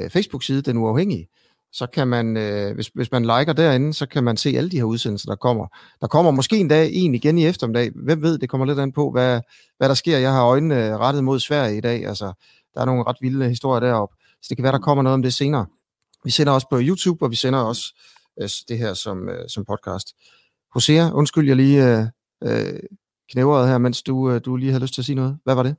øh, 0.01 0.11
Facebook-side, 0.11 0.63
Den 0.63 0.77
Uafhængige. 0.77 1.29
Så 1.75 1.87
kan 1.87 2.09
man, 2.09 2.37
øh, 2.37 2.75
hvis, 2.75 2.87
hvis 2.89 3.13
man 3.13 3.23
liker 3.23 3.53
derinde, 3.53 3.95
så 3.95 4.07
kan 4.07 4.25
man 4.25 4.37
se 4.37 4.49
alle 4.57 4.71
de 4.71 4.77
her 4.77 4.85
udsendelser, 4.85 5.31
der 5.31 5.37
kommer. 5.37 5.67
Der 6.01 6.07
kommer 6.07 6.31
måske 6.31 6.57
en 6.57 6.69
dag 6.69 6.91
en 6.93 7.15
igen 7.15 7.39
i 7.39 7.47
eftermiddag. 7.47 7.91
Hvem 7.95 8.23
ved, 8.23 8.39
det 8.39 8.49
kommer 8.49 8.67
lidt 8.67 8.79
an 8.79 8.93
på, 8.93 9.11
hvad, 9.11 9.41
hvad 9.79 9.89
der 9.89 9.95
sker. 9.95 10.19
Jeg 10.19 10.33
har 10.33 10.45
øjnene 10.45 10.99
rettet 10.99 11.25
mod 11.25 11.41
Sverige 11.41 11.77
i 11.77 11.81
dag. 11.81 12.07
Altså, 12.07 12.33
der 12.75 12.81
er 12.81 12.85
nogle 12.85 13.05
ret 13.07 13.17
vilde 13.21 13.49
historier 13.49 13.81
deroppe. 13.81 14.17
Så 14.43 14.47
det 14.49 14.57
kan 14.57 14.63
være, 14.65 14.73
der 14.73 14.79
kommer 14.79 15.03
noget 15.03 15.15
om 15.15 15.23
det 15.23 15.35
senere. 15.35 15.67
Vi 16.25 16.31
sender 16.31 16.53
også 16.53 16.67
på 16.71 16.79
YouTube, 16.81 17.25
og 17.25 17.31
vi 17.31 17.37
sender 17.37 17.59
også 17.59 17.83
øh, 18.41 18.49
det 18.69 18.79
her 18.79 18.95
som, 18.95 19.29
øh, 19.29 19.49
som 19.49 19.65
podcast. 19.65 20.17
Hosea, 20.75 21.11
undskyld, 21.13 21.47
jeg 21.47 21.57
lige 21.57 21.99
øh, 21.99 22.07
øh, 22.45 22.81
knævret 23.31 23.69
her, 23.69 23.79
mens 23.79 24.03
du, 24.03 24.31
øh, 24.31 24.41
du 24.45 24.57
lige 24.57 24.71
havde 24.71 24.83
lyst 24.83 24.95
til 24.95 25.01
at 25.01 25.07
sige 25.07 25.17
noget. 25.17 25.39
Hvad 25.45 25.55
var 25.55 25.63
det? 25.63 25.77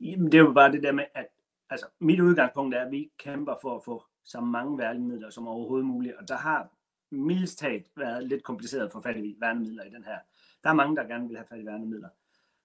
Jamen, 0.00 0.32
det 0.32 0.40
er 0.40 0.54
bare 0.54 0.72
det 0.72 0.82
der 0.82 0.92
med, 0.92 1.04
at 1.14 1.26
altså, 1.70 1.86
mit 2.00 2.20
udgangspunkt 2.20 2.74
er, 2.74 2.84
at 2.84 2.90
vi 2.90 3.08
kæmper 3.18 3.54
for 3.62 3.76
at 3.76 3.82
få 3.84 4.02
så 4.24 4.40
mange 4.40 4.78
værnemidler 4.78 5.30
som 5.30 5.48
overhovedet 5.48 5.86
muligt, 5.86 6.16
og 6.16 6.28
der 6.28 6.36
har 6.36 6.68
mildest 7.10 7.64
været 7.96 8.28
lidt 8.28 8.42
kompliceret 8.42 8.92
for 8.92 9.00
fat 9.00 9.16
i 9.16 9.36
værnemidler 9.40 9.84
i 9.84 9.90
den 9.90 10.04
her. 10.04 10.18
Der 10.64 10.70
er 10.70 10.74
mange, 10.74 10.96
der 10.96 11.04
gerne 11.04 11.28
vil 11.28 11.36
have 11.36 11.46
fat 11.46 11.60
i 11.60 11.66
værnemidler. 11.66 12.08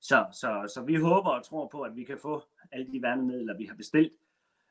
Så, 0.01 0.25
så, 0.31 0.71
så 0.73 0.81
vi 0.81 0.95
håber 0.95 1.29
og 1.29 1.45
tror 1.45 1.67
på, 1.67 1.81
at 1.81 1.95
vi 1.95 2.03
kan 2.03 2.17
få 2.21 2.43
alle 2.71 2.91
de 2.91 3.01
værnemidler, 3.01 3.57
vi 3.57 3.65
har 3.65 3.75
bestilt. 3.75 4.13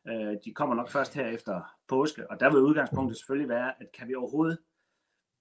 Øh, 0.09 0.37
de 0.45 0.55
kommer 0.55 0.75
nok 0.75 0.91
først 0.91 1.15
her 1.15 1.27
efter 1.27 1.77
påske, 1.89 2.31
og 2.31 2.41
der 2.41 2.51
vil 2.51 2.59
udgangspunktet 2.59 3.17
selvfølgelig 3.17 3.49
være, 3.49 3.83
at 3.83 3.93
kan 3.93 4.09
vi 4.09 4.15
overhovedet 4.15 4.59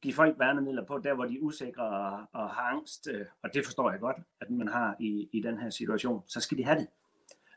give 0.02 0.14
folk 0.14 0.40
værnemidler 0.40 0.86
på, 0.86 0.98
der 0.98 1.14
hvor 1.14 1.26
de 1.26 1.36
er 1.36 1.42
usikre 1.42 1.84
og, 1.84 2.26
og 2.34 2.50
har 2.50 2.62
angst, 2.62 3.08
øh, 3.08 3.26
og 3.44 3.54
det 3.54 3.66
forstår 3.66 3.92
jeg 3.92 4.00
godt, 4.00 4.18
at 4.42 4.50
man 4.50 4.68
har 4.68 4.96
i, 5.00 5.30
i 5.32 5.42
den 5.42 5.60
her 5.60 5.70
situation, 5.70 6.24
så 6.28 6.40
skal 6.40 6.58
de 6.58 6.64
have 6.64 6.80
det. 6.80 6.88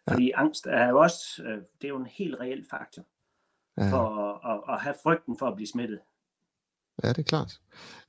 Fordi 0.09 0.31
angst 0.31 0.66
er 0.66 0.88
jo 0.88 0.99
også, 0.99 1.43
øh, 1.45 1.57
det 1.57 1.85
er 1.85 1.88
jo 1.88 1.97
en 1.97 2.07
helt 2.07 2.40
reel 2.40 2.66
faktor. 2.71 3.02
For 3.90 4.04
at, 4.25 4.52
at, 4.52 4.75
at 4.75 4.80
have 4.80 4.95
frygten 5.02 5.38
for 5.38 5.47
at 5.47 5.54
blive 5.56 5.68
smittet. 5.68 5.99
Ja, 7.02 7.09
det 7.09 7.18
er 7.18 7.23
klart. 7.23 7.61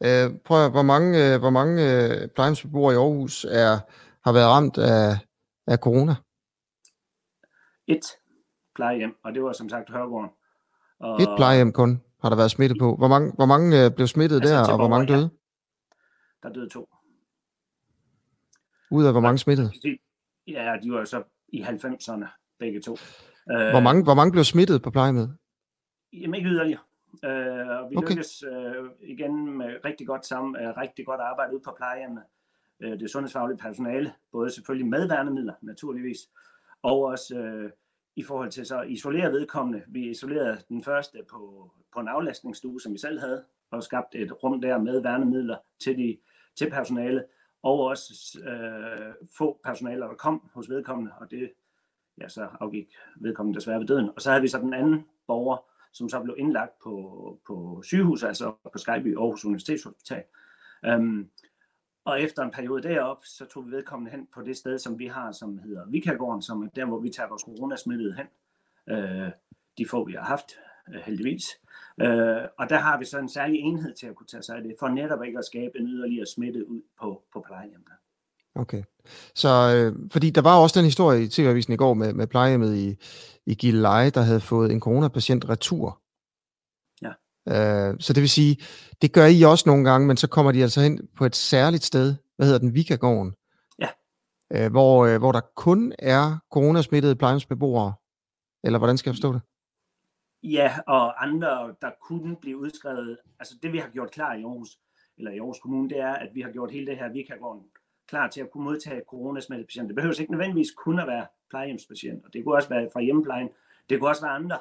Øh, 0.03 0.39
prøv 0.45 0.65
at, 0.65 0.71
hvor 0.71 0.81
mange, 0.81 1.33
øh, 1.33 1.39
hvor 1.39 1.49
mange 1.49 1.73
øh, 1.83 2.29
plejehjemsbeboere 2.35 2.93
i 2.93 2.97
Aarhus 2.97 3.45
er, 3.45 3.79
har 4.23 4.33
været 4.33 4.47
ramt 4.47 4.77
af, 4.77 5.17
af 5.67 5.77
corona? 5.77 6.15
Et 7.87 8.05
plejehjem, 8.75 9.15
og 9.23 9.33
det 9.33 9.43
var 9.43 9.53
som 9.53 9.69
sagt 9.69 9.89
Hørgården. 9.89 10.29
Og, 10.99 11.21
Et 11.21 11.29
plejehjem 11.37 11.73
kun 11.73 12.01
har 12.21 12.29
der 12.29 12.35
været 12.35 12.51
smittet 12.51 12.77
på. 12.79 12.95
Hvor 12.95 13.07
mange, 13.07 13.31
hvor 13.35 13.45
mange 13.45 13.85
øh, 13.85 13.91
blev 13.91 14.07
smittet 14.07 14.35
altså, 14.41 14.55
der, 14.55 14.71
og 14.71 14.77
hvor 14.77 14.87
mange 14.87 15.07
døde? 15.07 15.29
Ja. 16.43 16.47
Der 16.47 16.53
døde 16.53 16.69
to. 16.69 16.89
Ud 18.91 19.05
af 19.05 19.11
hvor 19.11 19.21
mange 19.21 19.37
smittede? 19.37 19.71
Ja, 20.47 20.75
de 20.83 20.91
var 20.91 21.05
så 21.05 21.23
i 21.47 21.61
90'erne, 21.61 22.55
begge 22.59 22.81
to. 22.81 22.97
Hvor 23.45 23.79
mange, 23.79 24.03
hvor 24.03 24.13
mange 24.13 24.31
blev 24.31 24.43
smittet 24.43 24.81
på 24.81 24.91
plejehjemmet? 24.91 25.37
Jamen 26.21 26.35
ikke 26.35 26.49
yderligere. 26.49 26.81
Øh, 27.25 27.67
og 27.67 27.89
vi 27.91 27.95
okay. 27.95 28.09
lykkes 28.09 28.43
øh, 28.43 28.89
igen 29.01 29.57
med 29.57 29.85
rigtig 29.85 30.07
godt 30.07 30.25
sammen, 30.25 30.55
øh, 30.55 30.77
rigtig 30.77 31.05
godt 31.05 31.21
arbejde 31.21 31.53
ude 31.53 31.61
på 31.65 31.73
plejehjemmene. 31.77 32.23
Øh, 32.79 32.99
det 32.99 33.09
sundhedsfaglige 33.09 33.57
personale, 33.57 34.13
både 34.31 34.49
selvfølgelig 34.51 34.87
med 34.87 35.07
værnemidler, 35.07 35.53
naturligvis, 35.61 36.29
og 36.81 37.03
også 37.03 37.37
øh, 37.37 37.71
i 38.15 38.23
forhold 38.23 38.51
til 38.51 38.65
så 38.65 38.81
isolere 38.81 39.31
vedkommende. 39.31 39.83
Vi 39.87 40.09
isolerede 40.09 40.57
den 40.69 40.83
første 40.83 41.17
på, 41.29 41.71
på 41.93 41.99
en 41.99 42.07
aflastningsstue, 42.07 42.81
som 42.81 42.93
vi 42.93 42.97
selv 42.97 43.19
havde, 43.19 43.43
og 43.71 43.83
skabt 43.83 44.15
et 44.15 44.43
rum 44.43 44.61
der 44.61 44.77
med 44.77 45.01
værnemidler 45.01 45.57
til, 45.79 45.97
de, 45.97 46.17
til 46.55 46.69
personale, 46.69 47.23
og 47.63 47.79
også 47.79 48.39
øh, 48.43 49.13
få 49.37 49.59
personaler, 49.63 50.07
der 50.07 50.15
kom 50.15 50.49
hos 50.53 50.69
vedkommende, 50.69 51.11
og 51.19 51.31
det 51.31 51.51
ja, 52.21 52.29
så 52.29 52.47
afgik 52.59 52.95
vedkommende 53.15 53.59
desværre 53.59 53.79
ved 53.79 53.87
døden. 53.87 54.09
Og 54.15 54.21
så 54.21 54.29
havde 54.29 54.41
vi 54.41 54.47
så 54.47 54.59
den 54.59 54.73
anden 54.73 55.05
borger, 55.27 55.57
som 55.93 56.09
så 56.09 56.19
blev 56.19 56.35
indlagt 56.37 56.79
på, 56.83 57.39
på 57.47 57.81
sygehus, 57.85 58.23
altså 58.23 58.55
på 58.73 58.77
Skyby 58.77 59.17
Aarhus 59.17 59.45
Universitetshospital. 59.45 60.23
Øhm, 60.85 61.29
og 62.05 62.21
efter 62.21 62.43
en 62.43 62.51
periode 62.51 62.83
derop, 62.83 63.25
så 63.25 63.45
tog 63.45 63.65
vi 63.65 63.71
vedkommende 63.71 64.11
hen 64.11 64.27
på 64.33 64.41
det 64.41 64.57
sted, 64.57 64.79
som 64.79 64.99
vi 64.99 65.07
har, 65.07 65.31
som 65.31 65.57
hedder 65.57 65.85
Vikagården, 65.85 66.41
som 66.41 66.63
er 66.63 66.67
der, 66.67 66.85
hvor 66.85 66.99
vi 66.99 67.09
tager 67.09 67.29
vores 67.29 67.41
coronasmittede 67.41 68.15
hen. 68.15 68.27
Øh, 68.89 69.31
de 69.77 69.85
få, 69.89 70.05
vi 70.05 70.13
har 70.13 70.23
haft, 70.23 70.51
øh, 70.93 71.01
heldigvis. 71.05 71.43
Øh, 72.01 72.41
og 72.57 72.69
der 72.69 72.77
har 72.77 72.99
vi 72.99 73.05
så 73.05 73.19
en 73.19 73.29
særlig 73.29 73.59
enhed 73.59 73.93
til 73.93 74.07
at 74.07 74.15
kunne 74.15 74.27
tage 74.27 74.43
sig 74.43 74.57
af 74.57 74.63
det, 74.63 74.75
for 74.79 74.87
netop 74.87 75.23
ikke 75.23 75.39
at 75.39 75.45
skabe 75.45 75.79
en 75.79 75.87
yderligere 75.87 76.25
smitte 76.25 76.69
ud 76.69 76.81
på, 76.99 77.23
på 77.33 77.43
plejehjemmene. 77.47 77.95
Okay. 78.57 78.83
Så, 79.35 79.49
øh, 79.75 80.11
fordi 80.11 80.29
der 80.29 80.41
var 80.41 80.57
også 80.57 80.79
den 80.79 80.85
historie 80.85 81.23
i 81.23 81.27
TV-avisen 81.27 81.73
i 81.73 81.77
går 81.77 81.93
med, 81.93 82.13
med 82.13 82.27
plejehjemmet 82.27 82.75
i, 82.75 82.95
i 83.45 83.55
Gilleleje, 83.55 84.09
der 84.09 84.21
havde 84.21 84.41
fået 84.41 84.71
en 84.71 84.79
coronapatient 84.79 85.49
retur. 85.49 86.01
Ja. 87.01 87.11
Øh, 87.89 87.95
så 87.99 88.13
det 88.13 88.21
vil 88.21 88.29
sige, 88.29 88.57
det 89.01 89.13
gør 89.13 89.25
I 89.25 89.41
også 89.41 89.63
nogle 89.69 89.89
gange, 89.89 90.07
men 90.07 90.17
så 90.17 90.27
kommer 90.27 90.51
de 90.51 90.61
altså 90.61 90.81
hen 90.81 91.07
på 91.17 91.25
et 91.25 91.35
særligt 91.35 91.83
sted, 91.83 92.15
hvad 92.35 92.45
hedder 92.45 92.59
den, 92.59 92.73
Vikagården? 92.73 93.33
Ja. 93.79 93.89
Øh, 94.53 94.71
hvor, 94.71 95.05
øh, 95.05 95.17
hvor 95.17 95.31
der 95.31 95.41
kun 95.55 95.93
er 95.99 96.37
coronasmittede 96.53 97.15
plejehjemsbeboere, 97.15 97.93
eller 98.63 98.79
hvordan 98.79 98.97
skal 98.97 99.09
jeg 99.09 99.15
forstå 99.15 99.33
det? 99.33 99.41
Ja, 100.43 100.79
og 100.87 101.23
andre, 101.23 101.75
der 101.81 101.91
kunne 102.07 102.35
blive 102.35 102.57
udskrevet, 102.57 103.17
altså 103.39 103.55
det 103.63 103.73
vi 103.73 103.77
har 103.77 103.89
gjort 103.89 104.11
klar 104.11 104.33
i 104.33 104.43
Aarhus, 104.43 104.77
eller 105.17 105.31
i 105.31 105.37
Aarhus 105.37 105.59
Kommune, 105.59 105.89
det 105.89 105.99
er, 105.99 106.13
at 106.13 106.29
vi 106.33 106.41
har 106.41 106.51
gjort 106.51 106.71
hele 106.71 106.85
det 106.85 106.97
her 106.97 107.11
Vikagården 107.11 107.63
klar 108.07 108.27
til 108.27 108.41
at 108.41 108.51
kunne 108.51 108.63
modtage 108.63 109.01
coronasmittede 109.07 109.67
patienter. 109.67 109.87
Det 109.87 109.95
behøver 109.95 110.21
ikke 110.21 110.31
nødvendigvis 110.31 110.71
kun 110.71 110.99
at 110.99 111.07
være 111.07 111.27
plejehjemspatienter. 111.49 112.29
Det 112.29 112.43
kunne 112.43 112.55
også 112.55 112.69
være 112.69 112.89
fra 112.93 113.01
hjemmeplejen. 113.01 113.49
Det 113.89 113.99
kunne 113.99 114.09
også 114.09 114.21
være 114.21 114.31
andre. 114.31 114.57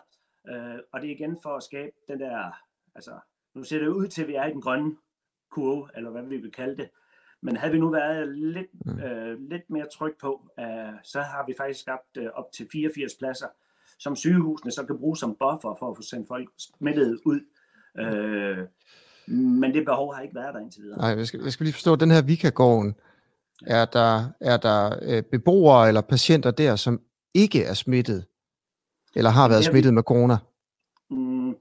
Øh, 0.48 0.78
og 0.92 1.00
det 1.00 1.10
er 1.10 1.14
igen 1.14 1.38
for 1.42 1.56
at 1.56 1.62
skabe 1.62 1.92
den 2.08 2.20
der, 2.20 2.52
altså 2.94 3.10
nu 3.54 3.64
ser 3.64 3.78
det 3.78 3.88
ud 3.88 4.08
til, 4.08 4.22
at 4.22 4.28
vi 4.28 4.34
er 4.34 4.46
i 4.46 4.52
den 4.52 4.60
grønne 4.60 4.96
kurve, 5.50 5.88
eller 5.96 6.10
hvad 6.10 6.22
vi 6.22 6.36
vil 6.36 6.52
kalde 6.52 6.76
det. 6.76 6.88
Men 7.40 7.56
havde 7.56 7.72
vi 7.72 7.78
nu 7.78 7.90
været 7.90 8.28
lidt, 8.28 8.86
mm. 8.86 9.00
øh, 9.00 9.40
lidt 9.50 9.70
mere 9.70 9.86
tryg 9.94 10.14
på, 10.20 10.50
øh, 10.58 10.66
så 11.02 11.20
har 11.20 11.44
vi 11.46 11.54
faktisk 11.56 11.80
skabt 11.80 12.16
øh, 12.16 12.26
op 12.34 12.52
til 12.52 12.68
84 12.72 13.14
pladser, 13.18 13.46
som 13.98 14.16
sygehusene 14.16 14.72
så 14.72 14.84
kan 14.86 14.98
bruge 14.98 15.16
som 15.16 15.30
buffer 15.30 15.76
for 15.78 15.90
at 15.90 15.96
få 15.96 16.02
sendt 16.02 16.28
folk 16.28 16.48
smittet 16.58 17.20
ud. 17.24 17.40
Øh, 17.98 18.58
men 19.28 19.74
det 19.74 19.84
behov 19.84 20.14
har 20.14 20.22
ikke 20.22 20.34
været 20.34 20.54
der 20.54 20.60
indtil 20.60 20.82
videre. 20.82 20.98
Nej, 20.98 21.08
jeg 21.10 21.26
skal, 21.26 21.40
jeg 21.42 21.52
skal 21.52 21.64
lige 21.64 21.74
forstå, 21.74 21.96
den 21.96 22.10
her 22.10 22.22
Vikagården, 22.22 22.94
er 23.66 23.84
der, 23.84 24.30
er 24.40 24.56
der 24.56 24.98
øh, 25.02 25.22
beboere 25.22 25.88
eller 25.88 26.00
patienter 26.00 26.50
der, 26.50 26.76
som 26.76 27.00
ikke 27.34 27.64
er 27.64 27.74
smittet, 27.74 28.26
eller 29.16 29.30
har 29.30 29.48
været 29.48 29.64
smittet 29.64 29.94
med 29.94 30.02
corona? 30.02 30.36
Mm, 31.10 31.56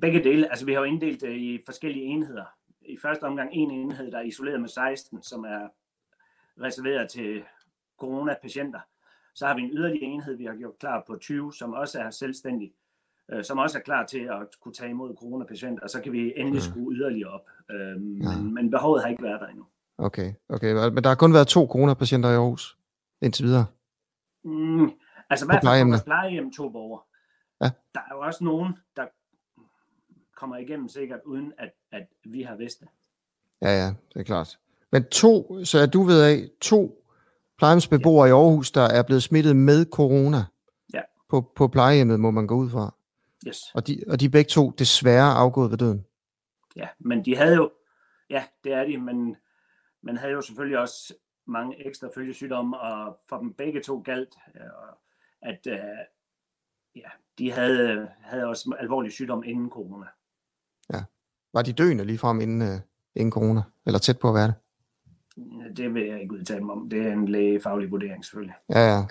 begge 0.00 0.24
dele. 0.24 0.50
Altså, 0.50 0.66
vi 0.66 0.72
har 0.72 0.80
jo 0.80 0.84
inddelt 0.84 1.20
det 1.20 1.32
i 1.32 1.60
forskellige 1.66 2.04
enheder. 2.04 2.44
I 2.80 2.96
første 3.02 3.24
omgang 3.24 3.50
en 3.52 3.70
enhed, 3.70 4.10
der 4.10 4.18
er 4.18 4.22
isoleret 4.22 4.60
med 4.60 4.68
16, 4.68 5.22
som 5.22 5.44
er 5.44 5.68
reserveret 6.60 7.10
til 7.10 7.42
coronapatienter. 7.98 8.80
Så 9.34 9.46
har 9.46 9.54
vi 9.54 9.62
en 9.62 9.70
yderligere 9.72 10.04
enhed, 10.04 10.36
vi 10.36 10.44
har 10.44 10.54
gjort 10.54 10.78
klar 10.78 11.04
på 11.06 11.16
20, 11.16 11.54
som 11.54 11.72
også 11.72 12.00
er 12.00 12.10
selvstændig, 12.10 12.72
øh, 13.32 13.44
som 13.44 13.58
også 13.58 13.78
er 13.78 13.82
klar 13.82 14.06
til 14.06 14.18
at 14.18 14.60
kunne 14.60 14.74
tage 14.74 14.90
imod 14.90 15.16
coronapatienter, 15.16 15.82
og 15.82 15.90
så 15.90 16.00
kan 16.00 16.12
vi 16.12 16.32
endelig 16.36 16.62
mm. 16.66 16.70
skrue 16.70 16.94
yderligere 16.94 17.30
op. 17.30 17.50
Øh, 17.70 17.78
ja. 17.78 17.94
men, 17.94 18.54
men 18.54 18.70
behovet 18.70 19.02
har 19.02 19.08
ikke 19.08 19.22
været 19.22 19.40
der 19.40 19.46
endnu. 19.46 19.66
Okay, 19.98 20.32
okay. 20.48 20.72
Men 20.72 21.04
der 21.04 21.08
har 21.08 21.14
kun 21.14 21.32
været 21.32 21.48
to 21.48 21.66
coronapatienter 21.66 22.30
i 22.30 22.34
Aarhus 22.34 22.78
indtil 23.22 23.44
videre? 23.44 23.66
Mm, 24.44 24.90
altså 25.30 25.44
i 25.44 25.46
hvert 25.46 25.64
fald 25.64 25.98
på 25.98 26.04
plejehjem 26.04 26.52
to 26.52 26.68
borgere. 26.68 27.02
Ja. 27.60 27.70
Der 27.94 28.00
er 28.00 28.14
jo 28.14 28.20
også 28.20 28.44
nogen, 28.44 28.72
der 28.96 29.06
kommer 30.36 30.56
igennem 30.56 30.88
sikkert, 30.88 31.20
uden 31.26 31.52
at, 31.58 31.70
at 31.92 32.06
vi 32.24 32.42
har 32.42 32.56
vidst 32.56 32.80
det. 32.80 32.88
Ja, 33.62 33.68
ja, 33.68 33.86
det 33.86 34.20
er 34.20 34.22
klart. 34.22 34.58
Men 34.92 35.04
to, 35.04 35.64
så 35.64 35.78
er 35.78 35.86
du 35.86 36.02
ved 36.02 36.22
af, 36.22 36.48
to 36.60 37.04
plejehjemsbeboere 37.58 38.26
ja. 38.26 38.28
i 38.28 38.32
Aarhus, 38.32 38.70
der 38.70 38.82
er 38.82 39.02
blevet 39.02 39.22
smittet 39.22 39.56
med 39.56 39.86
corona 39.92 40.44
ja. 40.94 41.00
på, 41.28 41.52
på 41.56 41.68
plejehjemmet, 41.68 42.20
må 42.20 42.30
man 42.30 42.46
gå 42.46 42.54
ud 42.54 42.70
fra. 42.70 42.94
Yes. 43.48 43.58
Og 43.74 43.86
de, 43.86 44.02
og 44.08 44.20
de 44.20 44.24
er 44.24 44.28
begge 44.28 44.48
to 44.48 44.70
desværre 44.70 45.34
afgået 45.34 45.70
ved 45.70 45.78
døden. 45.78 46.06
Ja, 46.76 46.88
men 46.98 47.24
de 47.24 47.36
havde 47.36 47.54
jo, 47.54 47.70
ja, 48.30 48.44
det 48.64 48.72
er 48.72 48.84
de, 48.84 48.98
men 48.98 49.36
men 50.06 50.16
havde 50.16 50.32
jo 50.32 50.40
selvfølgelig 50.40 50.78
også 50.78 51.14
mange 51.46 51.86
ekstra 51.86 52.08
følgesygdomme, 52.14 52.80
og 52.80 53.18
for 53.28 53.38
dem 53.38 53.54
begge 53.54 53.82
to 53.82 54.02
galt, 54.04 54.34
øh, 54.54 54.62
at 55.42 55.66
øh, 55.66 55.78
ja, 56.96 57.08
de 57.38 57.52
havde, 57.52 58.08
havde 58.20 58.46
også 58.46 58.76
alvorlig 58.80 59.12
sygdom 59.12 59.42
inden 59.46 59.70
corona. 59.70 60.06
Ja. 60.92 61.04
Var 61.54 61.62
de 61.62 61.72
døende 61.72 62.04
lige 62.04 62.18
frem 62.18 62.40
inden, 62.40 62.62
uh, 62.62 62.80
inden 63.14 63.32
corona, 63.32 63.62
eller 63.86 63.98
tæt 63.98 64.18
på 64.18 64.28
at 64.28 64.34
være 64.34 64.46
det? 64.46 64.54
Det 65.76 65.94
vil 65.94 66.06
jeg 66.06 66.22
ikke 66.22 66.34
udtale 66.34 66.64
mig 66.64 66.74
om. 66.74 66.90
Det 66.90 67.06
er 67.06 67.12
en 67.12 67.28
lægefaglig 67.28 67.90
vurdering 67.90 68.24
selvfølgelig. 68.24 68.54
Ja, 68.68 68.94
ja. 68.94 69.02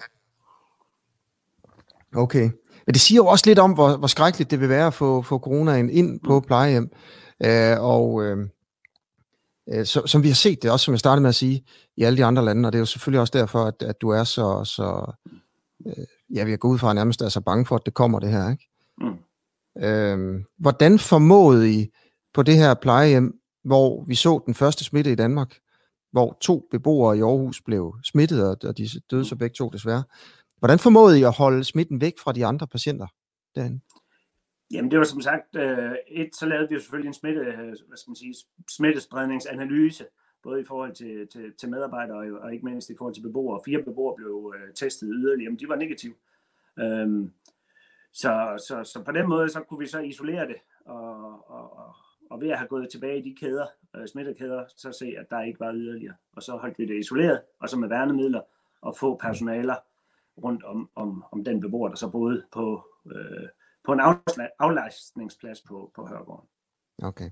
Okay. 2.15 2.49
Men 2.85 2.93
det 2.93 3.01
siger 3.01 3.17
jo 3.17 3.27
også 3.27 3.43
lidt 3.47 3.59
om, 3.59 3.73
hvor, 3.73 3.97
hvor 3.97 4.07
skrækkeligt 4.07 4.51
det 4.51 4.59
vil 4.59 4.69
være 4.69 4.87
at 4.87 4.93
få, 4.93 5.21
få 5.21 5.39
coronaen 5.39 5.89
ind 5.89 6.19
på 6.19 6.39
mm. 6.39 6.45
plejehjem. 6.45 6.91
Uh, 7.45 7.83
og 7.83 8.13
uh, 8.13 8.37
øh, 9.73 9.85
så, 9.85 10.01
som 10.05 10.23
vi 10.23 10.27
har 10.27 10.35
set 10.35 10.63
det, 10.63 10.71
også 10.71 10.83
som 10.83 10.91
jeg 10.91 10.99
startede 10.99 11.21
med 11.21 11.29
at 11.29 11.35
sige, 11.35 11.65
i 11.97 12.03
alle 12.03 12.17
de 12.17 12.25
andre 12.25 12.45
lande, 12.45 12.67
og 12.67 12.73
det 12.73 12.77
er 12.77 12.81
jo 12.81 12.85
selvfølgelig 12.85 13.21
også 13.21 13.37
derfor, 13.37 13.63
at, 13.63 13.83
at 13.83 14.01
du 14.01 14.09
er 14.09 14.23
så, 14.23 14.63
så 14.63 15.11
øh, 15.85 16.05
ja, 16.35 16.43
vi 16.43 16.49
har 16.49 16.57
gået 16.57 16.73
ud 16.73 16.79
fra 16.79 16.93
nærmest 16.93 17.21
er 17.21 17.29
så 17.29 17.41
bange 17.41 17.65
for, 17.65 17.75
at 17.75 17.85
det 17.85 17.93
kommer 17.93 18.19
det 18.19 18.31
her, 18.31 18.51
ikke? 18.51 18.69
Mm. 18.97 19.83
Øh, 19.83 20.43
hvordan 20.57 20.99
formåede 20.99 21.71
I 21.71 21.87
på 22.33 22.43
det 22.43 22.57
her 22.57 22.73
plejehjem, 22.73 23.39
hvor 23.63 24.03
vi 24.07 24.15
så 24.15 24.41
den 24.45 24.53
første 24.53 24.83
smitte 24.83 25.11
i 25.11 25.15
Danmark, 25.15 25.55
hvor 26.11 26.37
to 26.41 26.67
beboere 26.71 27.17
i 27.17 27.21
Aarhus 27.21 27.61
blev 27.61 27.95
smittet, 28.03 28.63
og 28.63 28.77
de 28.77 28.89
døde 29.11 29.25
så 29.25 29.35
begge 29.35 29.53
to 29.53 29.69
desværre. 29.69 30.03
Hvordan 30.59 30.79
formåede 30.79 31.19
I 31.19 31.23
at 31.23 31.31
holde 31.31 31.63
smitten 31.63 32.01
væk 32.01 32.13
fra 32.23 32.31
de 32.31 32.45
andre 32.45 32.67
patienter 32.67 33.07
derinde? 33.55 33.79
Jamen 34.71 34.91
det 34.91 34.99
var 34.99 35.05
som 35.05 35.21
sagt, 35.21 35.55
øh, 35.55 35.95
et, 36.07 36.35
så 36.35 36.45
lavede 36.45 36.69
vi 36.69 36.73
jo 36.73 36.79
selvfølgelig 36.79 37.07
en 37.07 37.13
smitte, 37.13 37.41
øh, 37.41 37.67
hvad 37.87 37.97
skal 37.97 38.09
man 38.09 38.15
sige, 38.15 38.35
smittespredningsanalyse, 38.69 40.05
både 40.43 40.61
i 40.61 40.65
forhold 40.65 40.93
til, 40.93 41.27
til, 41.27 41.53
til 41.57 41.69
medarbejdere 41.69 42.17
og, 42.17 42.39
og 42.41 42.53
ikke 42.53 42.65
mindst 42.65 42.89
i 42.89 42.95
forhold 42.97 43.13
til 43.13 43.21
beboere. 43.21 43.61
Fire 43.65 43.83
beboere 43.83 44.15
blev 44.15 44.53
øh, 44.55 44.73
testet 44.73 45.09
yderligere, 45.13 45.51
men 45.51 45.59
de 45.59 45.69
var 45.69 45.75
negative. 45.75 46.13
Øhm, 46.79 47.31
så, 48.13 48.63
så, 48.67 48.83
så 48.83 49.03
på 49.03 49.11
den 49.11 49.29
måde, 49.29 49.49
så 49.49 49.61
kunne 49.61 49.79
vi 49.79 49.87
så 49.87 49.99
isolere 49.99 50.47
det, 50.47 50.55
og, 50.85 51.49
og, 51.49 51.77
og, 51.77 51.95
og 52.29 52.41
ved 52.41 52.49
at 52.49 52.57
have 52.57 52.67
gået 52.67 52.89
tilbage 52.89 53.19
i 53.19 53.29
de 53.29 53.35
kæder, 53.39 53.65
øh, 53.95 54.07
smittekæder, 54.07 54.65
så 54.77 54.91
se, 54.91 55.15
at 55.17 55.25
der 55.29 55.41
ikke 55.41 55.59
var 55.59 55.73
yderligere. 55.73 56.15
Og 56.35 56.43
så 56.43 56.51
holdt 56.57 56.79
vi 56.79 56.85
det 56.85 56.99
isoleret, 56.99 57.41
og 57.59 57.69
så 57.69 57.77
med 57.77 57.89
værnemidler, 57.89 58.41
og 58.81 58.97
få 58.97 59.17
personaler 59.17 59.75
rundt 60.43 60.63
om, 60.63 60.89
om, 60.95 61.23
om 61.31 61.43
den 61.43 61.61
beboer, 61.61 61.89
der 61.89 61.95
så 61.95 62.09
boede 62.09 62.43
på, 62.53 62.87
øh, 63.15 63.47
på 63.85 63.91
en 63.91 63.99
aflastningsplads 64.59 65.61
på, 65.61 65.91
på 65.95 66.07
Hørgården. 66.07 66.49
Okay. 67.03 67.29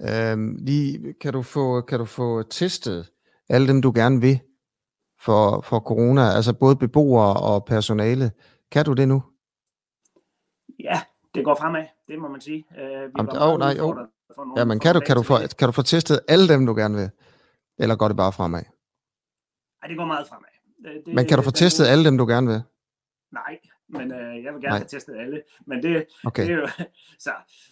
Øhm, 0.00 0.56
lige, 0.60 1.14
kan, 1.20 1.32
du 1.32 1.42
få, 1.42 1.80
kan 1.80 1.98
du 1.98 2.04
få 2.04 2.42
testet 2.42 3.10
alle 3.48 3.68
dem, 3.68 3.82
du 3.82 3.92
gerne 3.94 4.20
vil 4.20 4.40
for, 5.20 5.60
for 5.60 5.80
corona, 5.80 6.22
altså 6.22 6.52
både 6.54 6.76
beboere 6.76 7.40
og 7.40 7.64
personale? 7.64 8.32
Kan 8.70 8.84
du 8.84 8.92
det 8.92 9.08
nu? 9.08 9.22
Ja, 10.78 11.00
Det 11.34 11.44
går 11.44 11.54
fremad, 11.54 11.84
det 12.08 12.18
må 12.18 12.28
man 12.28 12.40
sige. 12.40 12.64
Uh, 12.70 12.76
vi 12.78 13.12
Jamen, 13.18 13.36
oh, 13.40 13.58
nej, 13.58 13.80
oh. 13.80 13.96
Ja, 14.56 14.64
men 14.64 14.80
kan 14.80 14.94
du, 14.94 15.00
kan, 15.00 15.16
du 15.16 15.22
få, 15.22 15.38
kan 15.58 15.68
du 15.68 15.72
få 15.72 15.82
testet 15.82 16.20
alle 16.28 16.48
dem, 16.48 16.66
du 16.66 16.74
gerne 16.74 16.96
vil? 16.96 17.10
Eller 17.78 17.96
går 17.96 18.08
det 18.08 18.16
bare 18.16 18.32
fremad? 18.32 18.64
Nej, 19.82 19.88
det 19.88 19.96
går 19.96 20.04
meget 20.04 20.26
fremad. 20.28 20.48
Det, 21.04 21.14
men 21.14 21.26
kan 21.26 21.38
du 21.38 21.42
få 21.42 21.50
testet 21.50 21.86
alle 21.86 22.04
dem, 22.04 22.18
du 22.18 22.26
gerne 22.26 22.46
vil? 22.46 22.62
Nej, 23.32 23.58
men 23.88 24.12
øh, 24.12 24.44
jeg 24.44 24.54
vil 24.54 24.62
gerne 24.62 24.68
Nej. 24.68 24.78
have 24.78 24.88
testet 24.88 25.16
alle. 25.16 25.42
Men 25.66 25.82
det, 25.82 26.06
okay. 26.24 26.42
det 26.42 26.52
er 26.52 26.56
jo, 26.56 26.68
så, 27.26 27.30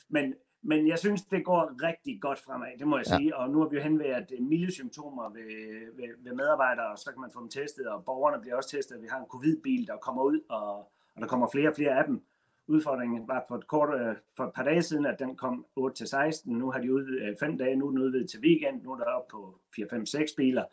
men, 0.08 0.34
men 0.62 0.88
jeg 0.88 0.98
synes, 0.98 1.22
det 1.22 1.44
går 1.44 1.82
rigtig 1.82 2.20
godt 2.20 2.38
fremad, 2.38 2.78
det 2.78 2.88
må 2.88 2.96
jeg 2.96 3.06
ja. 3.10 3.16
sige. 3.16 3.36
Og 3.36 3.50
nu 3.50 3.60
har 3.60 3.68
vi 3.68 3.76
jo 3.76 3.82
henvært 3.82 4.32
milde 4.40 4.72
symptomer 4.72 5.28
ved, 5.28 5.96
ved, 5.96 6.08
ved 6.24 6.32
medarbejdere, 6.32 6.86
og 6.86 6.98
så 6.98 7.12
kan 7.12 7.20
man 7.20 7.30
få 7.32 7.40
dem 7.40 7.48
testet, 7.48 7.88
og 7.88 8.04
borgerne 8.04 8.40
bliver 8.40 8.56
også 8.56 8.70
testet. 8.70 9.02
Vi 9.02 9.08
har 9.10 9.18
en 9.18 9.26
covid-bil, 9.26 9.86
der 9.86 9.96
kommer 9.96 10.22
ud, 10.22 10.40
og, 10.48 10.78
og 11.14 11.20
der 11.20 11.26
kommer 11.26 11.48
flere 11.52 11.68
og 11.68 11.74
flere 11.76 11.98
af 11.98 12.04
dem. 12.04 12.22
Udfordringen 12.68 13.28
var 13.28 13.44
for 13.48 13.56
et, 13.56 13.66
kort, 13.66 14.00
øh, 14.00 14.16
for 14.36 14.44
et 14.44 14.52
par 14.54 14.62
dage 14.62 14.82
siden, 14.82 15.06
at 15.06 15.18
den 15.18 15.36
kom 15.36 15.66
8 15.76 15.96
til 15.96 16.06
16. 16.06 16.58
Nu 16.58 16.70
har 16.70 16.80
de 16.80 16.94
udvidet 16.94 17.36
5 17.40 17.52
øh, 17.52 17.58
dage, 17.58 17.76
nu 17.76 17.86
er 17.86 17.90
den 17.90 17.98
udvidet 17.98 18.30
til 18.30 18.40
weekend, 18.40 18.82
nu 18.82 18.92
er 18.92 18.96
der 18.96 19.04
op 19.04 19.28
på 19.28 19.60
4, 19.76 19.86
5, 19.90 20.06
6 20.06 20.32
biler. 20.32 20.64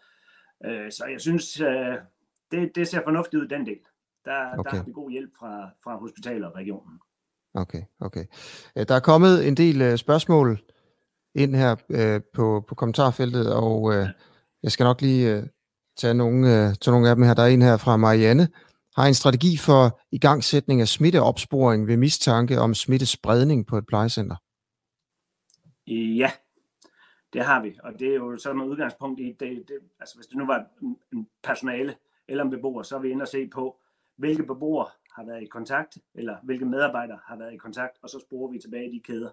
Øh, 0.66 0.92
så 0.92 1.06
jeg 1.06 1.22
synes, 1.22 1.54
det, 2.52 2.76
det 2.76 2.88
ser 2.88 3.04
fornuftigt 3.04 3.44
ud, 3.44 3.48
den 3.48 3.66
del. 3.66 3.80
Der, 4.26 4.60
okay. 4.60 4.72
der 4.72 4.78
har 4.78 4.84
vi 4.84 4.92
god 4.92 5.12
hjælp 5.12 5.32
fra, 5.40 5.70
fra 5.84 5.98
hospitalet 5.98 6.46
og 6.46 6.56
regionen. 6.56 7.00
Okay, 7.54 7.82
okay. 8.00 8.26
Der 8.76 8.96
er 8.96 9.00
kommet 9.00 9.48
en 9.48 9.58
del 9.58 9.98
spørgsmål 9.98 10.62
ind 11.36 11.56
her 11.56 11.76
på, 12.34 12.66
på 12.68 12.76
kommentarfeltet, 12.76 13.54
og 13.54 13.94
jeg 14.64 14.72
skal 14.72 14.84
nok 14.84 15.02
lige 15.02 15.50
tage 15.98 16.14
nogle, 16.14 16.48
tage 16.76 16.92
nogle 16.92 17.10
af 17.10 17.16
dem 17.16 17.24
her. 17.24 17.34
Der 17.34 17.44
er 17.44 17.48
en 17.48 17.62
her 17.62 17.78
fra 17.78 17.98
Marianne, 17.98 18.48
har 18.96 19.06
en 19.06 19.14
strategi 19.14 19.58
for 19.58 20.00
igangsætning 20.12 20.82
af 20.82 20.88
smitteopsporing 20.88 21.88
ved 21.88 21.98
mistanke 21.98 22.60
om 22.60 22.74
smittespredning 22.74 23.68
på 23.68 23.78
et 23.78 23.88
plejecenter? 23.88 24.36
Ja, 25.88 26.32
det 27.34 27.46
har 27.46 27.62
vi, 27.62 27.80
og 27.84 27.94
det 28.00 28.08
er 28.08 28.16
jo 28.16 28.38
så 28.38 28.54
med 28.54 28.66
udgangspunkt 28.66 29.20
i, 29.20 29.36
det, 29.40 29.64
det, 29.68 29.78
altså 30.00 30.16
hvis 30.16 30.28
det 30.28 30.38
nu 30.38 30.46
var 30.46 30.66
en 31.14 31.28
personale 31.44 31.96
eller 32.28 32.44
en 32.44 32.50
beboer, 32.50 32.84
så 32.84 32.96
er 32.96 33.00
vi 33.00 33.10
inde 33.10 33.22
og 33.24 33.28
se 33.28 33.48
på, 33.48 33.80
hvilke 34.16 34.44
beboere 34.44 34.90
har 35.16 35.26
været 35.26 35.44
i 35.44 35.46
kontakt, 35.46 35.98
eller 36.16 36.38
hvilke 36.44 36.66
medarbejdere 36.66 37.20
har 37.26 37.36
været 37.36 37.54
i 37.54 37.58
kontakt, 37.58 37.98
og 38.02 38.10
så 38.10 38.20
sporer 38.20 38.52
vi 38.52 38.60
tilbage 38.60 38.90
i 38.90 38.96
de 38.96 39.00
kæder 39.00 39.30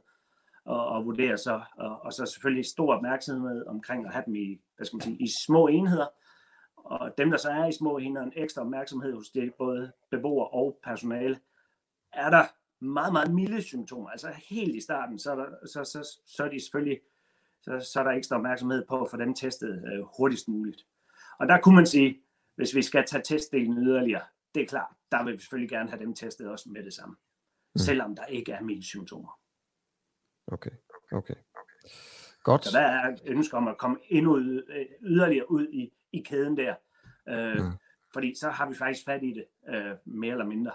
og, 0.64 0.86
og 0.86 1.04
vurderer 1.04 1.36
så, 1.36 1.60
og, 1.76 2.02
og 2.02 2.12
så 2.12 2.26
selvfølgelig 2.26 2.66
stor 2.66 2.94
opmærksomhed 2.94 3.66
omkring 3.66 4.06
at 4.06 4.12
have 4.12 4.22
dem 4.26 4.34
i, 4.34 4.60
hvad 4.76 4.86
skal 4.86 4.96
man 4.96 5.02
sige, 5.02 5.16
i 5.16 5.28
små 5.46 5.66
enheder, 5.66 6.06
og 6.76 7.18
dem, 7.18 7.30
der 7.30 7.38
så 7.38 7.48
er 7.48 7.66
i 7.66 7.72
små 7.72 7.98
enheder, 7.98 8.26
en 8.26 8.32
ekstra 8.36 8.62
opmærksomhed 8.62 9.14
hos 9.14 9.30
det, 9.30 9.54
både 9.58 9.92
beboere 10.10 10.48
og 10.48 10.78
personale, 10.84 11.40
er 12.12 12.30
der 12.30 12.44
meget, 12.84 13.12
meget 13.12 13.34
milde 13.34 13.62
symptomer. 13.62 14.08
Altså 14.08 14.28
helt 14.48 14.74
i 14.74 14.80
starten, 14.80 15.18
så 15.18 15.30
er, 15.30 15.36
der, 15.36 15.46
så, 15.66 15.84
så, 15.84 16.20
så 16.26 16.44
er 16.44 16.48
de 16.48 16.60
selvfølgelig 16.60 17.00
så, 17.62 17.90
så 17.92 18.00
er 18.00 18.04
der 18.04 18.10
ekstra 18.10 18.36
opmærksomhed 18.36 18.84
på 18.88 19.02
at 19.02 19.10
få 19.10 19.16
dem 19.16 19.34
testet 19.34 19.84
øh, 19.92 20.04
hurtigst 20.16 20.48
muligt. 20.48 20.86
Og 21.38 21.48
der 21.48 21.60
kunne 21.60 21.74
man 21.74 21.86
sige, 21.86 22.20
hvis 22.56 22.74
vi 22.74 22.82
skal 22.82 23.04
tage 23.06 23.22
testdelen 23.22 23.78
yderligere, 23.78 24.22
det 24.54 24.62
er 24.62 24.66
klart, 24.66 24.94
der 25.12 25.24
vil 25.24 25.32
vi 25.32 25.38
selvfølgelig 25.38 25.70
gerne 25.70 25.90
have 25.90 26.00
dem 26.00 26.14
testet 26.14 26.50
også 26.50 26.68
med 26.68 26.84
det 26.84 26.94
samme, 26.94 27.16
mm. 27.74 27.78
selvom 27.78 28.16
der 28.16 28.24
ikke 28.24 28.52
er 28.52 28.80
symptomer. 28.82 29.40
Okay, 30.46 30.70
okay. 31.12 31.34
Godt. 32.42 32.64
Så 32.64 32.78
der 32.78 32.84
er 32.84 33.16
ønske 33.24 33.56
om 33.56 33.68
at 33.68 33.78
komme 33.78 33.98
endnu 34.08 34.38
øh, 34.38 34.86
yderligere 35.02 35.50
ud 35.50 35.68
i, 35.68 35.92
i 36.12 36.22
kæden 36.22 36.56
der. 36.56 36.74
Øh, 37.28 37.64
mm. 37.64 37.72
Fordi 38.12 38.34
så 38.34 38.50
har 38.50 38.68
vi 38.68 38.74
faktisk 38.74 39.04
fat 39.06 39.22
i 39.22 39.32
det, 39.32 39.46
øh, 39.74 39.96
mere 40.04 40.32
eller 40.32 40.46
mindre. 40.46 40.72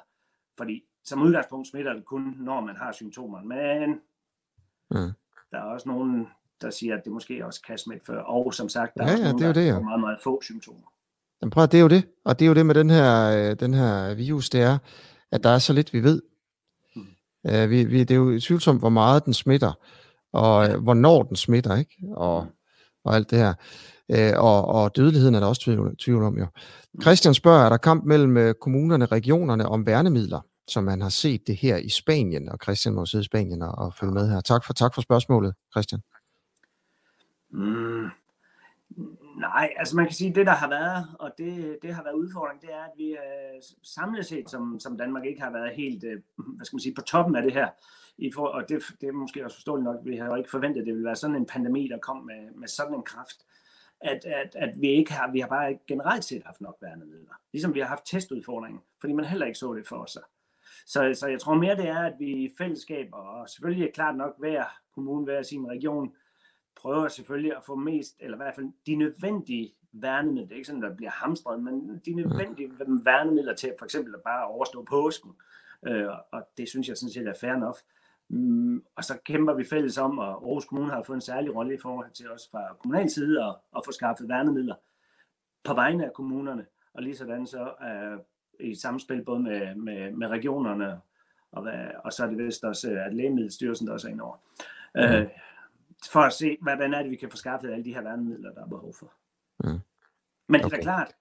Fordi 0.57 0.85
som 1.03 1.21
udgangspunkt 1.21 1.67
smitter 1.67 1.93
det 1.93 2.05
kun, 2.05 2.35
når 2.37 2.61
man 2.61 2.75
har 2.75 2.91
symptomer. 2.91 3.41
Men 3.41 3.89
mm. 4.91 5.13
der 5.51 5.57
er 5.57 5.63
også 5.63 5.89
nogen, 5.89 6.27
der 6.61 6.69
siger, 6.69 6.97
at 6.97 7.03
det 7.03 7.11
måske 7.11 7.45
også 7.45 7.61
kan 7.61 7.77
smitte 7.77 8.05
før. 8.05 8.21
Og 8.21 8.53
som 8.53 8.69
sagt, 8.69 8.97
der 8.97 9.03
ja, 9.03 9.09
er 9.09 9.13
også 9.13 9.23
ja, 9.23 9.31
nogen, 9.31 9.41
det 9.41 9.49
er 9.49 9.53
der 9.53 9.61
det, 9.61 9.67
ja. 9.67 9.79
meget, 9.79 9.99
meget 9.99 10.19
få 10.23 10.41
symptomer. 10.41 10.94
Jamen 11.41 11.51
prøv, 11.51 11.67
det 11.67 11.73
er 11.73 11.81
jo 11.81 11.87
det. 11.87 12.05
Og 12.25 12.39
det 12.39 12.45
er 12.45 12.49
jo 12.49 12.55
det 12.55 12.65
med 12.65 12.75
den 12.75 12.89
her, 12.89 13.25
øh, 13.25 13.55
den 13.59 13.73
her 13.73 14.13
virus, 14.13 14.49
det 14.49 14.61
er, 14.61 14.77
at 15.31 15.43
der 15.43 15.49
er 15.49 15.59
så 15.59 15.73
lidt, 15.73 15.93
vi 15.93 16.03
ved. 16.03 16.21
Mm. 16.95 17.07
Uh, 17.43 17.69
vi, 17.69 17.83
vi, 17.83 17.99
det 17.99 18.11
er 18.11 18.15
jo 18.15 18.39
tvivlsomt, 18.39 18.79
hvor 18.79 18.89
meget 18.89 19.25
den 19.25 19.33
smitter, 19.33 19.73
og 20.33 20.67
ja. 20.67 20.77
hvornår 20.77 21.23
den 21.23 21.35
smitter, 21.35 21.75
ikke? 21.75 21.95
Og, 22.11 22.47
og 23.05 23.15
alt 23.15 23.31
det 23.31 23.37
her. 23.37 23.53
Uh, 24.09 24.43
og, 24.43 24.65
og 24.65 24.95
dødeligheden 24.95 25.35
er 25.35 25.39
der 25.39 25.47
også 25.47 25.61
tvivl, 25.61 25.97
tvivl 25.97 26.23
om, 26.23 26.37
jo. 26.37 26.45
Mm. 26.93 27.01
Christian 27.01 27.33
spørger, 27.33 27.65
er 27.65 27.69
der 27.69 27.77
kamp 27.77 28.03
mellem 28.05 28.53
kommunerne 28.61 29.05
og 29.05 29.11
regionerne 29.11 29.67
om 29.67 29.85
værnemidler, 29.85 30.39
som 30.67 30.83
man 30.83 31.01
har 31.01 31.09
set 31.09 31.47
det 31.47 31.55
her 31.55 31.77
i 31.77 31.89
Spanien? 31.89 32.49
Og 32.49 32.57
Christian 32.63 32.95
må 32.95 33.05
sidde 33.05 33.21
i 33.21 33.25
Spanien 33.25 33.61
og, 33.61 33.71
og 33.77 33.93
følge 33.99 34.13
med 34.13 34.29
her. 34.29 34.41
Tak 34.41 34.65
for, 34.65 34.73
tak 34.73 34.93
for 34.93 35.01
spørgsmålet, 35.01 35.53
Christian. 35.73 36.01
Mm, 37.51 38.05
nej, 39.39 39.73
altså 39.77 39.95
man 39.95 40.05
kan 40.05 40.15
sige, 40.15 40.29
at 40.29 40.35
det 40.35 40.45
der 40.45 40.51
har 40.51 40.69
været, 40.69 41.07
og 41.19 41.31
det, 41.37 41.77
det 41.81 41.93
har 41.93 42.03
været 42.03 42.13
udfordring, 42.13 42.61
det 42.61 42.73
er, 42.73 42.83
at 42.83 42.91
vi 42.97 43.11
øh, 43.11 43.61
samlet 43.83 44.25
set 44.25 44.49
som, 44.49 44.79
som 44.79 44.97
Danmark 44.97 45.25
ikke 45.25 45.41
har 45.41 45.51
været 45.51 45.75
helt, 45.75 46.03
øh, 46.03 46.21
hvad 46.35 46.65
skal 46.65 46.75
man 46.75 46.81
sige, 46.81 46.95
på 46.95 47.01
toppen 47.01 47.35
af 47.35 47.43
det 47.43 47.53
her. 47.53 47.69
I 48.17 48.31
for, 48.31 48.47
og 48.47 48.69
det, 48.69 48.83
det 49.01 49.09
er 49.09 49.13
måske 49.13 49.45
også 49.45 49.57
forståeligt 49.57 49.83
nok, 49.83 49.99
vi 50.03 50.17
havde 50.17 50.29
jo 50.29 50.35
ikke 50.35 50.49
forventet, 50.49 50.81
at 50.81 50.87
det 50.87 50.93
ville 50.93 51.07
være 51.07 51.15
sådan 51.15 51.35
en 51.35 51.45
pandemi, 51.45 51.87
der 51.87 51.97
kom 51.97 52.17
med, 52.17 52.51
med 52.55 52.67
sådan 52.67 52.93
en 52.93 53.03
kraft. 53.03 53.45
At, 54.01 54.25
at, 54.25 54.55
at 54.55 54.81
vi 54.81 54.87
ikke 54.87 55.13
har, 55.13 55.31
vi 55.31 55.39
har 55.39 55.47
bare 55.47 55.77
generelt 55.87 56.23
set 56.23 56.43
haft 56.45 56.61
nok 56.61 56.77
værnemidler. 56.81 57.33
Ligesom 57.51 57.73
vi 57.73 57.79
har 57.79 57.87
haft 57.87 58.05
testudfordringen, 58.05 58.81
fordi 58.99 59.13
man 59.13 59.25
heller 59.25 59.45
ikke 59.45 59.59
så 59.59 59.73
det 59.73 59.87
for 59.87 60.05
sig. 60.05 60.21
Så, 60.85 61.13
så 61.13 61.27
jeg 61.27 61.39
tror 61.39 61.53
mere, 61.53 61.75
det 61.75 61.87
er, 61.87 61.99
at 61.99 62.13
vi 62.19 62.27
i 62.27 62.49
fællesskab, 62.57 63.09
og 63.11 63.49
selvfølgelig 63.49 63.87
er 63.87 63.91
klart 63.91 64.15
nok 64.15 64.39
hver 64.39 64.63
kommune, 64.93 65.23
hver 65.23 65.41
sin 65.41 65.67
region, 65.67 66.13
prøver 66.75 67.07
selvfølgelig 67.07 67.57
at 67.57 67.63
få 67.63 67.75
mest, 67.75 68.15
eller 68.19 68.37
i 68.37 68.41
hvert 68.43 68.55
fald 68.55 68.67
de 68.85 68.95
nødvendige 68.95 69.73
værnemidler, 69.91 70.43
det 70.43 70.51
er 70.51 70.55
ikke 70.55 70.67
sådan, 70.67 70.81
der 70.81 70.95
bliver 70.95 71.11
hamstret, 71.11 71.63
men 71.63 72.01
de 72.05 72.13
nødvendige 72.13 72.71
værnemidler 73.03 73.53
til 73.53 73.73
for 73.77 73.85
eksempel 73.85 74.15
at 74.15 74.21
bare 74.21 74.47
overstå 74.47 74.83
påsken. 74.83 75.31
Øh, 75.87 76.07
og 76.31 76.49
det 76.57 76.69
synes 76.69 76.87
jeg 76.87 76.97
sådan 76.97 77.13
set 77.13 77.27
er 77.27 77.33
fair 77.41 77.55
nok. 77.55 77.77
Mm, 78.29 78.83
og 78.95 79.03
så 79.03 79.17
kæmper 79.25 79.53
vi 79.53 79.63
fælles 79.63 79.97
om, 79.97 80.19
og 80.19 80.27
Aarhus 80.27 80.65
Kommune 80.65 80.91
har 80.91 81.01
fået 81.01 81.15
en 81.15 81.21
særlig 81.21 81.55
rolle 81.55 81.73
i 81.73 81.77
forhold 81.81 82.11
til 82.11 82.31
os 82.31 82.49
fra 82.51 82.75
kommunal 82.79 83.09
side 83.09 83.43
at, 83.43 83.55
at 83.77 83.81
få 83.85 83.91
skaffet 83.91 84.29
værnemidler 84.29 84.75
på 85.63 85.73
vegne 85.73 86.05
af 86.05 86.13
kommunerne, 86.13 86.65
og 86.93 87.03
lige 87.03 87.15
sådan 87.15 87.47
så 87.47 87.73
uh, 87.81 88.19
i 88.59 88.75
samspil 88.75 89.23
både 89.23 89.39
med, 89.39 89.75
med, 89.75 90.11
med 90.11 90.27
regionerne, 90.27 90.99
og, 91.51 91.61
hvad, 91.61 91.85
og 92.03 92.13
så 92.13 92.23
er 92.23 92.27
det 92.27 92.37
vist 92.37 92.63
også, 92.63 92.89
at 93.05 93.13
Lægemiddelstyrelsen 93.13 93.87
der 93.87 93.93
også 93.93 94.07
er 94.07 94.11
indover. 94.11 94.35
Mm. 94.95 95.01
Uh, 95.01 95.29
for 96.11 96.19
at 96.19 96.33
se, 96.33 96.57
hvordan 96.61 96.93
er 96.93 97.01
det, 97.01 97.11
vi 97.11 97.15
kan 97.15 97.31
få 97.31 97.37
skaffet 97.37 97.71
alle 97.71 97.85
de 97.85 97.93
her 97.93 98.01
værnemidler, 98.01 98.53
der 98.53 98.61
er 98.61 98.67
behov 98.67 98.93
for. 98.93 99.13
Mm. 99.63 99.79
Men 100.47 100.61
det 100.61 100.65
er 100.65 100.69
da 100.69 100.81
klart, 100.81 101.15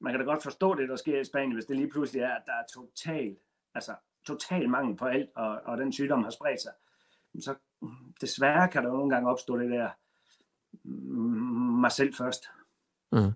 man 0.00 0.12
kan 0.12 0.20
da 0.20 0.26
godt 0.26 0.42
forstå 0.42 0.74
det, 0.74 0.88
der 0.88 0.96
sker 0.96 1.20
i 1.20 1.24
Spanien, 1.24 1.52
hvis 1.52 1.64
det 1.64 1.76
lige 1.76 1.90
pludselig 1.90 2.22
er, 2.22 2.34
at 2.34 2.42
der 2.46 2.52
er 2.52 2.64
total, 2.74 3.36
altså 3.74 3.94
total 4.26 4.68
mangel 4.68 4.96
på 4.96 5.04
alt, 5.04 5.30
og, 5.36 5.60
og 5.64 5.78
den 5.78 5.92
sygdom 5.92 6.22
har 6.22 6.30
spredt 6.30 6.60
sig. 6.62 6.72
Så 7.40 7.54
desværre 8.20 8.68
kan 8.68 8.84
der 8.84 8.92
nogle 8.92 9.10
gange 9.10 9.30
opstå 9.30 9.58
det 9.58 9.70
der, 9.70 9.90
mm, 10.84 11.80
mig 11.80 11.92
selv 11.92 12.14
først. 12.14 12.44
Mm. 13.12 13.32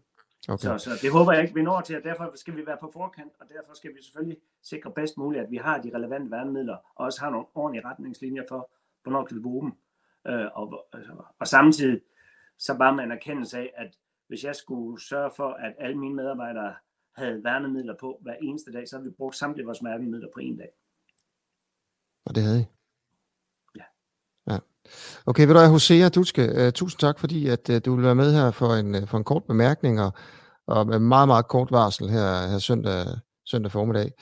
Okay. 0.49 0.63
Så, 0.63 0.79
så 0.79 0.91
det 1.03 1.13
håber 1.13 1.33
jeg 1.33 1.43
ikke, 1.43 1.55
vi 1.55 1.63
når 1.63 1.81
til, 1.81 1.97
og 1.97 2.05
derfor 2.05 2.33
skal 2.35 2.57
vi 2.57 2.67
være 2.67 2.77
på 2.81 2.91
forkant, 2.93 3.33
og 3.41 3.49
derfor 3.49 3.75
skal 3.75 3.95
vi 3.95 4.03
selvfølgelig 4.03 4.39
sikre 4.63 4.91
bedst 4.91 5.17
muligt, 5.17 5.45
at 5.45 5.51
vi 5.51 5.57
har 5.57 5.79
de 5.83 5.91
relevante 5.95 6.31
værnemidler, 6.31 6.77
og 6.77 7.05
også 7.05 7.21
har 7.21 7.31
nogle 7.31 7.47
ordentlige 7.55 7.85
retningslinjer 7.85 8.43
for, 8.49 8.71
hvornår 9.03 9.25
kan 9.25 9.37
vi 9.37 9.43
bruge 9.43 9.63
dem. 9.63 9.73
Øh, 10.29 10.47
og, 10.55 10.87
og 11.41 11.47
samtidig 11.47 12.01
så 12.59 12.93
med 12.97 13.05
en 13.05 13.13
erkendelse 13.13 13.59
af, 13.59 13.73
at 13.77 13.91
hvis 14.29 14.45
jeg 14.45 14.57
skulle 14.57 15.03
sørge 15.03 15.31
for, 15.37 15.49
at 15.53 15.75
alle 15.79 15.99
mine 15.99 16.15
medarbejdere 16.15 16.75
havde 17.17 17.45
værnemidler 17.45 17.95
på 18.01 18.19
hver 18.23 18.35
eneste 18.43 18.73
dag, 18.73 18.89
så 18.89 18.97
havde 18.97 19.09
vi 19.09 19.15
brugt 19.17 19.37
samtlige 19.37 19.67
vores 19.67 19.85
værnemidler 19.85 20.29
på 20.35 20.41
en 20.41 20.57
dag. 20.57 20.69
Og 22.27 22.35
det 22.35 22.43
havde 22.43 22.61
I? 22.61 22.65
Ja. 23.77 23.85
ja. 24.53 24.59
Okay, 25.27 25.47
ved 25.47 25.55
du 25.55 25.61
Hosea 25.61 26.09
Dutske, 26.09 26.67
uh, 26.67 26.73
tusind 26.73 27.01
tak, 27.01 27.19
fordi 27.19 27.49
at 27.49 27.69
uh, 27.71 27.77
du 27.85 27.95
vil 27.95 28.05
være 28.05 28.15
med 28.15 28.35
her 28.35 28.51
for 28.51 28.75
en, 28.75 28.95
uh, 28.95 29.09
for 29.09 29.19
en 29.19 29.25
kort 29.25 29.45
bemærkning, 29.45 30.01
og, 30.01 30.13
og 30.67 30.87
med 30.87 30.99
meget, 30.99 31.29
meget 31.29 31.49
kort 31.49 31.71
varsel 31.71 32.11
her, 32.11 32.49
her 32.51 32.59
søndag, 32.59 33.07
søndag 33.47 33.73
formiddag. 33.73 34.13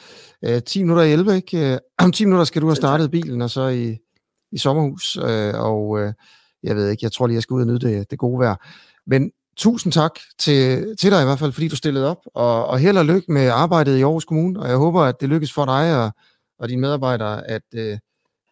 Uh, 0.49 0.59
10 0.67 0.83
minutter 0.83 1.05
i 1.05 1.13
11, 1.13 1.37
ikke? 1.37 1.73
Uh, 1.73 2.05
om 2.05 2.13
10 2.13 2.25
minutter 2.25 2.45
skal 2.45 2.63
du 2.63 2.67
have 2.67 2.77
startet 2.77 3.11
bilen, 3.11 3.43
og 3.43 3.51
så 3.51 3.69
i, 3.69 3.99
i 4.55 4.59
sommerhus, 4.59 5.17
øh, 5.17 5.55
og 5.71 6.01
øh, 6.01 6.13
jeg 6.63 6.77
ved 6.77 6.91
ikke, 6.91 7.05
jeg 7.05 7.13
tror 7.13 7.27
lige, 7.27 7.35
jeg 7.35 7.43
skal 7.43 7.55
ud 7.55 7.61
og 7.61 7.67
nyde 7.67 7.79
det, 7.89 8.11
det 8.11 8.19
gode 8.19 8.39
vejr. 8.39 8.57
Men 9.07 9.33
tusind 9.57 9.93
tak 9.93 10.15
til, 10.39 10.97
til 10.97 11.11
dig 11.11 11.21
i 11.23 11.25
hvert 11.25 11.39
fald, 11.39 11.53
fordi 11.53 11.69
du 11.69 11.77
stillede 11.77 12.11
op, 12.11 12.23
og, 12.35 12.67
og 12.67 12.79
held 12.79 12.99
og 12.99 13.05
lykke 13.05 13.33
med 13.33 13.49
arbejdet 13.49 13.99
i 13.99 14.03
Aarhus 14.03 14.25
Kommune, 14.25 14.61
og 14.61 14.69
jeg 14.69 14.77
håber, 14.77 15.01
at 15.01 15.21
det 15.21 15.29
lykkes 15.29 15.53
for 15.53 15.65
dig 15.65 16.05
og, 16.05 16.11
og 16.59 16.69
dine 16.69 16.81
medarbejdere 16.81 17.51
at, 17.51 17.63
øh, 17.75 17.99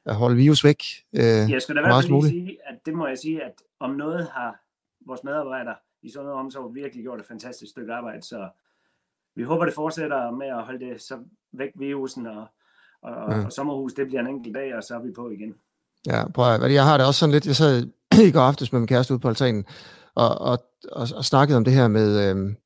at 0.04 0.14
holde 0.14 0.36
virus 0.36 0.64
væk. 0.64 0.82
Øh, 1.12 1.50
jeg 1.50 1.62
skal 1.62 1.74
da 1.76 1.80
i 1.80 1.84
hvert 1.84 2.04
fald 2.04 2.28
sige, 2.28 2.58
at 2.66 2.76
det 2.86 2.94
må 2.94 3.06
jeg 3.06 3.18
sige, 3.18 3.42
at 3.42 3.54
om 3.80 3.90
noget 3.90 4.28
har 4.34 4.60
vores 5.06 5.24
medarbejdere 5.24 5.74
i 6.02 6.10
sådan 6.10 6.24
noget 6.26 6.40
omsorg 6.40 6.74
virkelig 6.74 7.02
gjort 7.02 7.20
et 7.20 7.26
fantastisk 7.26 7.70
stykke 7.70 7.92
arbejde, 7.92 8.22
så 8.22 8.48
vi 9.36 9.42
håber, 9.42 9.64
det 9.64 9.74
fortsætter 9.74 10.30
med 10.30 10.46
at 10.46 10.62
holde 10.64 10.86
det 10.86 11.02
så 11.02 11.18
væk 11.52 11.70
virusen, 11.74 12.26
og, 12.26 12.46
Og, 13.02 13.32
ja. 13.32 13.44
og 13.44 13.52
sommerhus, 13.52 13.92
det 13.92 14.06
bliver 14.06 14.20
en 14.20 14.26
enkelt 14.26 14.54
dag, 14.54 14.76
og 14.76 14.82
så 14.82 14.94
er 14.94 15.02
vi 15.02 15.12
på 15.12 15.30
igen. 15.30 15.54
Ja, 16.06 16.28
prøv 16.28 16.54
at, 16.54 16.72
jeg 16.72 16.84
har 16.84 16.96
det 16.96 17.06
også 17.06 17.18
sådan 17.18 17.32
lidt, 17.32 17.46
jeg 17.46 17.56
sad 17.56 17.86
i 18.28 18.30
går 18.30 18.40
aftes 18.40 18.72
med 18.72 18.80
min 18.80 18.86
kæreste 18.86 19.14
ude 19.14 19.20
på 19.20 19.28
altanen, 19.28 19.64
og, 20.14 20.40
og, 20.40 20.58
og, 20.92 21.08
og 21.14 21.24
snakkede 21.24 21.56
om 21.56 21.64
det 21.64 21.72
her 21.72 21.88
med, 21.88 22.30
øhm, 22.30 22.56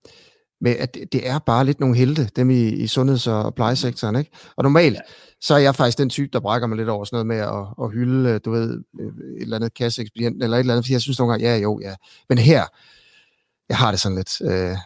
med 0.60 0.76
at 0.76 0.94
det, 0.94 1.12
det 1.12 1.28
er 1.28 1.38
bare 1.38 1.64
lidt 1.64 1.80
nogle 1.80 1.96
helte, 1.96 2.30
dem 2.36 2.50
i, 2.50 2.68
i 2.68 2.86
sundheds- 2.86 3.26
og 3.26 3.54
plejesektoren, 3.54 4.16
ikke? 4.16 4.30
Og 4.56 4.62
normalt, 4.62 4.98
så 5.40 5.54
er 5.54 5.58
jeg 5.58 5.74
faktisk 5.74 5.98
den 5.98 6.10
type, 6.10 6.30
der 6.32 6.40
brækker 6.40 6.68
mig 6.68 6.76
lidt 6.76 6.88
over 6.88 7.04
sådan 7.04 7.14
noget 7.16 7.26
med 7.26 7.36
at, 7.36 7.84
at 7.84 7.92
hylde, 7.92 8.38
du 8.38 8.50
ved, 8.50 8.70
et 9.00 9.42
eller 9.42 9.56
andet 9.56 9.74
kasseekspedient, 9.74 10.42
eller 10.42 10.56
et 10.56 10.60
eller 10.60 10.74
andet, 10.74 10.84
fordi 10.84 10.92
jeg 10.92 11.00
synes 11.00 11.18
nogle 11.18 11.32
gange, 11.32 11.46
ja, 11.48 11.56
jo, 11.56 11.80
ja. 11.82 11.94
Men 12.28 12.38
her, 12.38 12.64
jeg 13.68 13.76
har 13.76 13.90
det 13.90 14.00
sådan 14.00 14.16
lidt, 14.16 14.40
øh, 14.40 14.76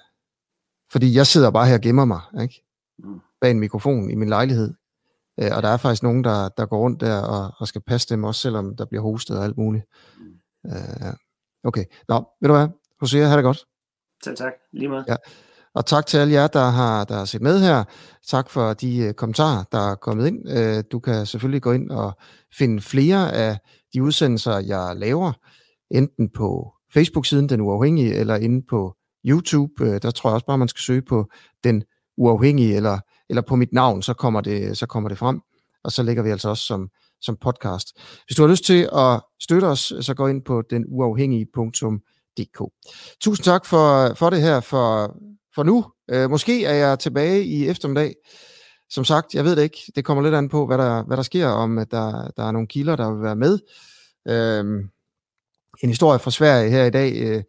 fordi 0.92 1.14
jeg 1.14 1.26
sidder 1.26 1.50
bare 1.50 1.66
her 1.66 1.74
og 1.74 1.80
gemmer 1.80 2.04
mig, 2.04 2.20
ikke? 2.42 2.64
Mm. 2.98 3.20
Bag 3.40 3.50
en 3.50 3.60
mikrofon 3.60 4.10
i 4.10 4.14
min 4.14 4.28
lejlighed, 4.28 4.74
øh, 5.40 5.50
og 5.56 5.62
der 5.62 5.68
er 5.68 5.76
faktisk 5.76 6.02
nogen, 6.02 6.24
der, 6.24 6.48
der 6.48 6.66
går 6.66 6.78
rundt 6.78 7.00
der 7.00 7.20
og, 7.20 7.52
og 7.58 7.68
skal 7.68 7.82
passe 7.86 8.08
dem, 8.08 8.24
også 8.24 8.40
selvom 8.40 8.76
der 8.76 8.84
bliver 8.84 9.02
hostet 9.02 9.38
og 9.38 9.44
alt 9.44 9.56
muligt. 9.56 9.84
Mm. 10.18 10.70
Øh, 10.70 11.14
okay, 11.64 11.84
nå, 12.08 12.24
ved 12.40 12.48
du 12.48 12.54
hvad, 12.54 12.68
Hosea, 13.00 13.26
have 13.26 13.36
det 13.36 13.44
godt. 13.44 13.64
Selv 14.24 14.36
tak, 14.36 14.52
lige 14.72 14.88
måde. 14.88 15.04
Ja. 15.08 15.16
Og 15.74 15.86
tak 15.86 16.06
til 16.06 16.18
alle 16.18 16.34
jer, 16.34 16.46
der 16.46 16.64
har, 16.70 17.04
der 17.04 17.14
har 17.14 17.24
set 17.24 17.42
med 17.42 17.60
her. 17.60 17.84
Tak 18.28 18.50
for 18.50 18.72
de 18.72 19.06
uh, 19.08 19.12
kommentarer, 19.12 19.64
der 19.72 19.90
er 19.90 19.94
kommet 19.94 20.26
ind. 20.26 20.48
Uh, 20.48 20.84
du 20.92 20.98
kan 20.98 21.26
selvfølgelig 21.26 21.62
gå 21.62 21.72
ind 21.72 21.90
og 21.90 22.12
finde 22.58 22.80
flere 22.82 23.32
af 23.32 23.58
de 23.94 24.02
udsendelser, 24.02 24.58
jeg 24.58 24.96
laver, 24.96 25.32
enten 25.90 26.28
på 26.34 26.72
Facebook-siden 26.94 27.48
Den 27.48 27.60
Uafhængige, 27.60 28.14
eller 28.14 28.36
inde 28.36 28.66
på 28.70 28.94
YouTube. 29.26 29.72
Uh, 29.80 29.96
der 30.02 30.10
tror 30.10 30.30
jeg 30.30 30.34
også 30.34 30.46
bare, 30.46 30.58
man 30.58 30.68
skal 30.68 30.82
søge 30.82 31.02
på 31.02 31.26
Den 31.64 31.82
Uafhængige, 32.16 32.76
eller, 32.76 32.98
eller 33.30 33.42
på 33.42 33.56
mit 33.56 33.72
navn, 33.72 34.02
så 34.02 34.14
kommer, 34.14 34.40
det, 34.40 34.78
så 34.78 34.86
kommer 34.86 35.08
det 35.08 35.18
frem. 35.18 35.40
Og 35.84 35.92
så 35.92 36.02
ligger 36.02 36.22
vi 36.22 36.30
altså 36.30 36.48
også 36.48 36.64
som, 36.64 36.88
som 37.20 37.36
podcast. 37.36 37.92
Hvis 38.26 38.36
du 38.36 38.42
har 38.42 38.48
lyst 38.48 38.64
til 38.64 38.88
at 38.92 39.20
støtte 39.40 39.64
os, 39.64 39.92
så 40.00 40.14
gå 40.14 40.26
ind 40.26 40.42
på 40.42 40.62
denuafhængige.dk. 40.70 42.62
Tusind 43.20 43.44
tak 43.44 43.66
for, 43.66 44.14
for 44.14 44.30
det 44.30 44.42
her, 44.42 44.60
for 44.60 45.16
for 45.54 45.62
nu. 45.62 45.84
Øh, 46.10 46.30
måske 46.30 46.64
er 46.64 46.74
jeg 46.74 46.98
tilbage 46.98 47.44
i 47.44 47.68
eftermiddag. 47.68 48.14
Som 48.90 49.04
sagt, 49.04 49.34
jeg 49.34 49.44
ved 49.44 49.56
det 49.56 49.62
ikke. 49.62 49.92
Det 49.96 50.04
kommer 50.04 50.22
lidt 50.22 50.34
an 50.34 50.48
på, 50.48 50.66
hvad 50.66 50.78
der, 50.78 51.02
hvad 51.02 51.16
der 51.16 51.22
sker, 51.22 51.46
om 51.46 51.78
at 51.78 51.90
der, 51.90 52.30
der 52.36 52.44
er 52.44 52.50
nogle 52.50 52.68
kilder, 52.68 52.96
der 52.96 53.12
vil 53.12 53.22
være 53.22 53.36
med. 53.36 53.58
Øh, 54.28 54.64
en 55.82 55.88
historie 55.88 56.18
fra 56.18 56.30
Sverige 56.30 56.70
her 56.70 56.84
i 56.84 56.90
dag 56.90 57.12
øh, 57.16 57.42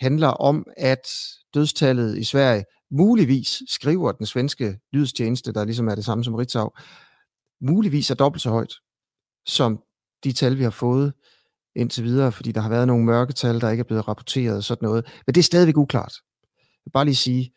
handler 0.00 0.28
om, 0.28 0.66
at 0.76 1.08
dødstallet 1.54 2.18
i 2.18 2.24
Sverige 2.24 2.64
muligvis, 2.90 3.62
skriver 3.68 4.12
den 4.12 4.26
svenske 4.26 4.78
lydstjeneste, 4.92 5.52
der 5.52 5.64
ligesom 5.64 5.88
er 5.88 5.94
det 5.94 6.04
samme 6.04 6.24
som 6.24 6.34
Ritzau, 6.34 6.70
muligvis 7.60 8.10
er 8.10 8.14
dobbelt 8.14 8.42
så 8.42 8.50
højt, 8.50 8.74
som 9.46 9.82
de 10.24 10.32
tal, 10.32 10.58
vi 10.58 10.62
har 10.62 10.70
fået 10.70 11.12
indtil 11.76 12.04
videre, 12.04 12.32
fordi 12.32 12.52
der 12.52 12.60
har 12.60 12.68
været 12.68 12.86
nogle 12.86 13.04
mørketal, 13.04 13.60
der 13.60 13.70
ikke 13.70 13.80
er 13.80 13.84
blevet 13.84 14.08
rapporteret 14.08 14.56
og 14.56 14.64
sådan 14.64 14.86
noget. 14.86 15.04
Men 15.26 15.34
det 15.34 15.40
er 15.40 15.44
stadigvæk 15.44 15.76
uklart 15.76 16.12
vil 16.84 16.92
bare 16.92 17.04
lige 17.04 17.16
sige, 17.16 17.52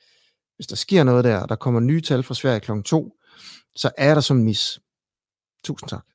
hvis 0.56 0.68
der 0.68 0.76
sker 0.76 1.04
noget 1.04 1.24
der, 1.24 1.38
og 1.38 1.50
der 1.50 1.56
kommer 1.56 1.80
nye 1.80 2.02
tal 2.02 2.24
fra 2.24 2.34
Sverige 2.34 2.60
kl. 2.60 2.72
2, 2.86 3.18
så 3.76 3.92
er 3.98 4.14
der 4.14 4.22
som 4.22 4.38
mis. 4.38 4.80
Tusind 5.64 5.90
tak. 5.90 6.06